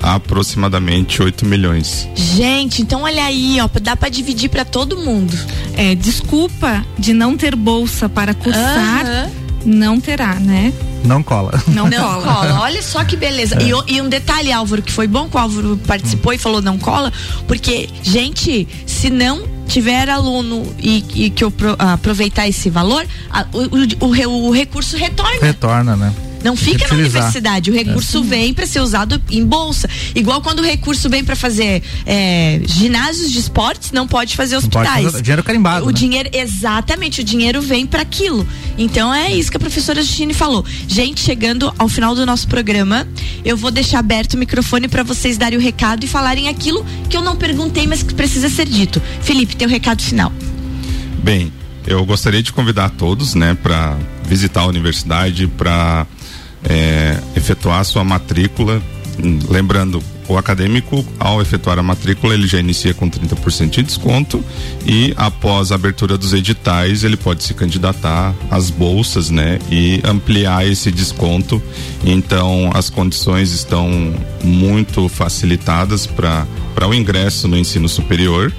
Aproximadamente 0.00 1.22
8 1.22 1.44
milhões. 1.46 2.08
Gente, 2.14 2.82
então 2.82 3.02
olha 3.02 3.24
aí, 3.24 3.58
ó, 3.60 3.68
dá 3.80 3.96
para 3.96 4.08
dividir 4.08 4.48
para 4.48 4.64
todo 4.64 4.96
mundo. 4.96 5.36
É, 5.76 5.94
desculpa 5.94 6.84
de 6.98 7.12
não 7.12 7.36
ter 7.36 7.54
bolsa 7.56 8.08
para 8.08 8.32
cursar, 8.34 9.30
não 9.64 10.00
terá, 10.00 10.34
né? 10.34 10.72
Não 11.04 11.22
cola. 11.22 11.52
Não, 11.68 11.88
Não 11.88 11.96
cola. 11.96 12.22
cola. 12.24 12.60
Olha 12.62 12.82
só 12.82 13.04
que 13.04 13.16
beleza. 13.16 13.62
E 13.62 13.72
o- 13.72 13.84
E, 13.86 14.02
um 14.02 14.08
detalhe, 14.08 14.50
Álvaro, 14.50 14.82
que 14.82 14.90
foi 14.90 15.06
bom 15.06 15.28
que 15.28 15.36
o 15.36 15.38
Álvaro 15.38 15.76
participou 15.86 16.32
e 16.32 16.38
falou 16.38 16.60
não 16.60 16.76
cola, 16.76 17.12
porque, 17.46 17.88
gente, 18.02 18.66
se 18.84 19.08
não 19.08 19.42
tiver 19.68 20.08
aluno 20.08 20.66
e, 20.78 21.04
e 21.26 21.30
que 21.30 21.44
eu 21.44 21.50
pro- 21.50 21.76
aproveitar 21.78 22.48
esse 22.48 22.68
valor, 22.70 23.06
a- 23.30 23.46
o, 23.52 24.06
o- 24.06 24.08
o 24.08 24.48
o 24.48 24.50
recurso 24.50 24.96
retorna. 24.96 25.40
Retorna, 25.40 25.94
né? 25.96 26.12
Não 26.44 26.54
fica 26.56 26.78
na 26.78 26.84
utilizar. 26.94 27.22
universidade. 27.22 27.70
O 27.70 27.74
recurso 27.74 28.22
vem 28.22 28.54
para 28.54 28.66
ser 28.66 28.80
usado 28.80 29.20
em 29.30 29.44
bolsa. 29.44 29.88
Igual 30.14 30.40
quando 30.40 30.60
o 30.60 30.62
recurso 30.62 31.08
vem 31.10 31.24
para 31.24 31.34
fazer 31.34 31.82
é, 32.06 32.60
ginásios 32.64 33.32
de 33.32 33.38
esportes, 33.40 33.90
não 33.92 34.06
pode 34.06 34.36
fazer 34.36 34.54
Não 34.54 34.62
pode 34.62 34.76
hospitais. 34.86 35.04
fazer- 35.12 35.22
dinheiro 35.22 35.42
carimbado, 35.42 35.84
O 35.84 35.88
né? 35.88 35.92
dinheiro, 35.92 36.28
exatamente, 36.32 37.20
o 37.20 37.24
dinheiro 37.24 37.60
vem 37.60 37.86
para 37.86 38.02
aquilo. 38.02 38.46
Então 38.78 39.12
é 39.12 39.32
isso 39.32 39.50
que 39.50 39.56
a 39.56 39.60
professora 39.60 40.00
Justine 40.02 40.32
falou. 40.32 40.64
Gente, 40.86 41.20
chegando 41.20 41.72
ao 41.76 41.88
final 41.88 42.14
do 42.14 42.24
nosso 42.24 42.46
programa, 42.46 43.06
eu 43.44 43.56
vou 43.56 43.70
deixar 43.70 43.98
aberto 43.98 44.34
o 44.34 44.38
microfone 44.38 44.86
para 44.88 45.02
vocês 45.02 45.36
darem 45.36 45.58
o 45.58 45.60
recado 45.62 46.04
e 46.04 46.06
falarem 46.06 46.48
aquilo 46.48 46.86
que 47.10 47.16
eu 47.16 47.22
não 47.22 47.34
perguntei, 47.36 47.86
mas 47.86 48.02
que 48.02 48.14
precisa 48.14 48.48
ser 48.48 48.66
dito. 48.68 49.02
Felipe, 49.22 49.56
teu 49.56 49.68
recado 49.68 50.02
final. 50.02 50.32
Bem, 51.22 51.52
eu 51.86 52.04
gostaria 52.06 52.42
de 52.42 52.52
convidar 52.52 52.90
todos, 52.90 53.34
né, 53.34 53.56
para 53.60 53.96
visitar 54.24 54.60
a 54.60 54.66
universidade, 54.66 55.46
para 55.46 56.06
efetuar 57.36 57.80
a 57.80 57.84
sua 57.84 58.04
matrícula. 58.04 58.82
Lembrando, 59.48 60.02
o 60.28 60.36
acadêmico, 60.36 61.04
ao 61.18 61.40
efetuar 61.40 61.78
a 61.78 61.82
matrícula, 61.82 62.34
ele 62.34 62.46
já 62.46 62.60
inicia 62.60 62.92
com 62.92 63.10
30% 63.10 63.70
de 63.70 63.82
desconto 63.82 64.44
e 64.86 65.12
após 65.16 65.72
a 65.72 65.74
abertura 65.74 66.18
dos 66.18 66.32
editais, 66.32 67.02
ele 67.02 67.16
pode 67.16 67.42
se 67.42 67.54
candidatar 67.54 68.34
às 68.50 68.70
bolsas, 68.70 69.30
né, 69.30 69.58
e 69.70 70.00
ampliar 70.04 70.66
esse 70.66 70.92
desconto. 70.92 71.60
Então, 72.04 72.70
as 72.74 72.90
condições 72.90 73.52
estão 73.52 74.14
muito 74.44 75.08
facilitadas 75.08 76.06
para 76.06 76.46
o 76.86 76.94
ingresso 76.94 77.48
no 77.48 77.56
ensino 77.56 77.88
superior. 77.88 78.52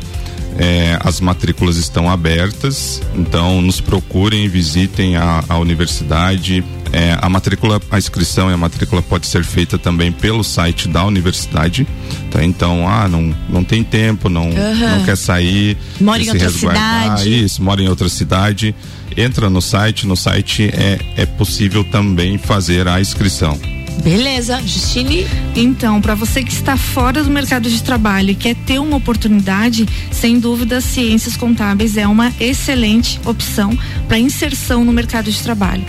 É, 0.57 0.97
as 1.01 1.19
matrículas 1.21 1.77
estão 1.77 2.09
abertas, 2.09 3.01
então 3.15 3.61
nos 3.61 3.79
procurem, 3.79 4.47
visitem 4.49 5.15
a, 5.15 5.43
a 5.47 5.57
universidade. 5.57 6.63
É, 6.91 7.15
a 7.21 7.29
matrícula, 7.29 7.79
a 7.91 7.97
inscrição 7.99 8.49
e 8.49 8.53
a 8.53 8.57
matrícula 8.57 9.01
pode 9.01 9.27
ser 9.27 9.43
feita 9.43 9.77
também 9.77 10.11
pelo 10.11 10.43
site 10.43 10.87
da 10.87 11.05
universidade. 11.05 11.87
Tá? 12.31 12.43
Então, 12.43 12.87
ah, 12.87 13.07
não, 13.07 13.35
não 13.47 13.63
tem 13.63 13.83
tempo, 13.83 14.27
não, 14.27 14.49
Aham. 14.49 14.97
não 14.97 15.05
quer 15.05 15.15
sair. 15.15 15.77
Mora 16.01 16.19
em 16.19 16.25
se 16.25 16.31
outra 16.31 16.47
resguardar, 16.47 17.03
cidade. 17.03 17.43
Isso, 17.43 17.63
mora 17.63 17.81
em 17.81 17.87
outra 17.87 18.09
cidade. 18.09 18.75
Entra 19.15 19.49
no 19.49 19.61
site, 19.61 20.07
no 20.07 20.15
site 20.15 20.69
é, 20.73 20.99
é 21.15 21.25
possível 21.25 21.83
também 21.83 22.37
fazer 22.37 22.87
a 22.87 22.99
inscrição. 22.99 23.59
Beleza, 24.03 24.61
Justine. 24.61 25.27
Então, 25.55 26.01
para 26.01 26.15
você 26.15 26.43
que 26.43 26.51
está 26.51 26.77
fora 26.77 27.23
do 27.23 27.29
mercado 27.29 27.69
de 27.69 27.83
trabalho 27.83 28.31
e 28.31 28.35
quer 28.35 28.55
ter 28.55 28.79
uma 28.79 28.97
oportunidade, 28.97 29.85
sem 30.11 30.39
dúvida, 30.39 30.81
ciências 30.81 31.35
contábeis 31.35 31.97
é 31.97 32.07
uma 32.07 32.33
excelente 32.39 33.19
opção 33.25 33.77
para 34.07 34.17
inserção 34.17 34.83
no 34.83 34.91
mercado 34.91 35.29
de 35.29 35.41
trabalho. 35.41 35.83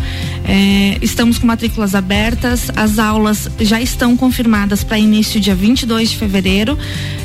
É, 0.52 0.98
estamos 1.00 1.38
com 1.38 1.46
matrículas 1.46 1.94
abertas, 1.94 2.72
as 2.74 2.98
aulas 2.98 3.48
já 3.60 3.80
estão 3.80 4.16
confirmadas 4.16 4.82
para 4.82 4.98
início 4.98 5.40
dia 5.40 5.54
22 5.54 6.10
de 6.10 6.16
fevereiro. 6.16 6.76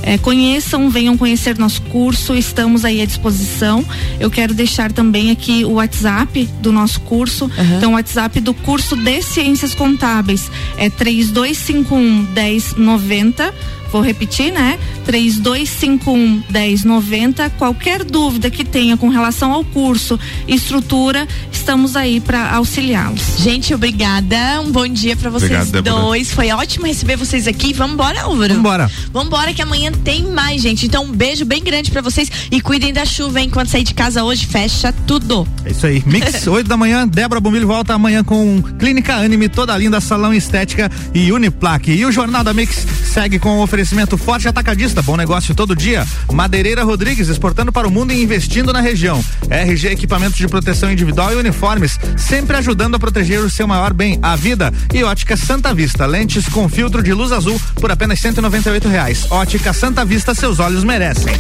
É, 0.03 0.15
conheçam, 0.19 0.91
venham 0.91 1.17
conhecer 1.17 1.57
nosso 1.57 1.81
curso, 1.81 2.35
estamos 2.35 2.85
aí 2.85 3.01
à 3.01 3.05
disposição. 3.05 3.83
Eu 4.19 4.29
quero 4.29 4.53
deixar 4.53 4.91
também 4.91 5.31
aqui 5.31 5.65
o 5.65 5.71
WhatsApp 5.71 6.47
do 6.61 6.71
nosso 6.71 6.99
curso. 7.01 7.49
Então, 7.75 7.93
o 7.93 7.95
WhatsApp 7.95 8.39
do 8.39 8.53
curso 8.53 8.95
de 8.95 9.23
Ciências 9.23 9.73
Contábeis 9.73 10.51
é 10.77 10.88
3251 10.88 12.27
1090. 12.31 13.53
Vou 13.95 14.01
repetir, 14.01 14.51
né? 14.51 14.77
3251 15.05 16.43
1090. 16.49 17.49
Qualquer 17.51 18.03
dúvida 18.03 18.49
que 18.49 18.65
tenha 18.65 18.97
com 18.97 19.07
relação 19.07 19.53
ao 19.53 19.63
curso, 19.63 20.19
estrutura, 20.47 21.25
estamos 21.49 21.95
aí 21.95 22.19
para 22.19 22.51
auxiliá-los. 22.55 23.14
Gente, 23.38 23.73
obrigada. 23.73 24.62
Um 24.62 24.71
bom 24.71 24.88
dia 24.88 25.15
pra 25.15 25.30
vocês 25.30 25.51
Obrigado, 25.67 25.84
dois. 25.84 26.32
Foi 26.32 26.51
ótimo 26.51 26.86
receber 26.86 27.15
vocês 27.15 27.47
aqui. 27.47 27.73
Vamos 27.73 27.93
embora, 27.93 28.21
Álvaro? 28.21 28.56
Vambora. 28.56 28.91
Vambora 29.12 29.54
que 29.54 29.62
amanhã 29.62 29.91
tem 29.91 30.23
mais, 30.23 30.62
gente. 30.62 30.86
Então, 30.86 31.06
um 31.06 31.12
beijo 31.12 31.45
bem 31.45 31.63
grande 31.63 31.91
pra 31.91 32.01
vocês 32.01 32.30
e 32.51 32.62
cuidem 32.62 32.93
da 32.93 33.06
chuva, 33.06 33.41
hein? 33.41 33.49
Quando 33.49 33.67
sair 33.67 33.84
de 33.84 33.93
casa 33.93 34.23
hoje, 34.23 34.45
fecha 34.45 34.93
tudo. 35.06 35.47
É 35.63 35.71
isso 35.71 35.86
aí. 35.86 36.04
Mix 36.06 36.45
8 36.47 36.67
da 36.67 36.78
manhã, 36.78 37.08
Débora 37.08 37.39
Bombilho 37.39 37.67
volta 37.67 37.93
amanhã 37.93 38.23
com 38.23 38.62
Clínica 38.80 39.15
Anime, 39.15 39.49
toda 39.49 39.78
linda, 39.78 39.99
salão 40.01 40.34
estética 40.34 40.91
e 41.13 41.32
Uniplaque. 41.32 41.91
E 41.91 42.06
o 42.06 42.12
Jornal 42.12 42.43
da 42.43 42.54
Mix 42.54 42.86
segue 43.15 43.39
com 43.39 43.60
o 43.60 43.63
oferecimento 43.63 44.17
forte 44.17 44.45
atacadista, 44.45 45.01
bom 45.01 45.15
negócio 45.15 45.56
todo 45.56 45.73
dia. 45.73 46.06
Madeireira 46.34 46.84
Rodrigues, 46.84 47.30
exportando 47.30 47.71
para 47.71 47.88
o 47.88 47.91
mundo 47.91 48.12
e 48.12 48.21
investindo 48.21 48.73
na 48.73 48.82
região. 48.82 49.23
RG 49.49 49.88
Equipamentos 49.88 50.36
de 50.36 50.45
Proteção 50.49 50.91
Individual 50.91 51.32
e 51.32 51.38
Uniformes, 51.38 51.97
sempre 52.17 52.58
ajudando 52.58 52.95
a 52.95 52.99
proteger 52.99 53.39
o 53.39 53.49
seu 53.49 53.65
maior 53.65 53.93
bem, 53.93 54.19
a 54.21 54.36
vida. 54.36 54.69
E 54.93 55.01
Ótica 55.01 55.38
Santa 55.38 55.73
Vista, 55.73 56.06
lentes 56.06 56.49
com 56.49 56.67
filtro 56.67 57.01
de 57.01 57.13
luz 57.13 57.32
azul 57.32 57.58
por 57.75 57.89
apenas 57.89 58.19
198 58.19 58.89
reais. 58.89 59.32
Ótica 59.32 59.71
Santa 59.71 60.04
Vista, 60.04 60.36
seus 60.36 60.60
olhos 60.60 60.84
merecem. 60.84 61.34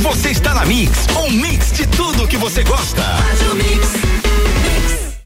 Você 0.00 0.30
está 0.30 0.52
na 0.52 0.64
Mix, 0.64 1.06
um 1.16 1.30
mix 1.30 1.70
de 1.70 1.86
tudo 1.86 2.26
que 2.26 2.36
você 2.36 2.64
gosta. 2.64 3.02
Faz 3.02 3.52
o 3.52 3.54
mix. 3.54 4.20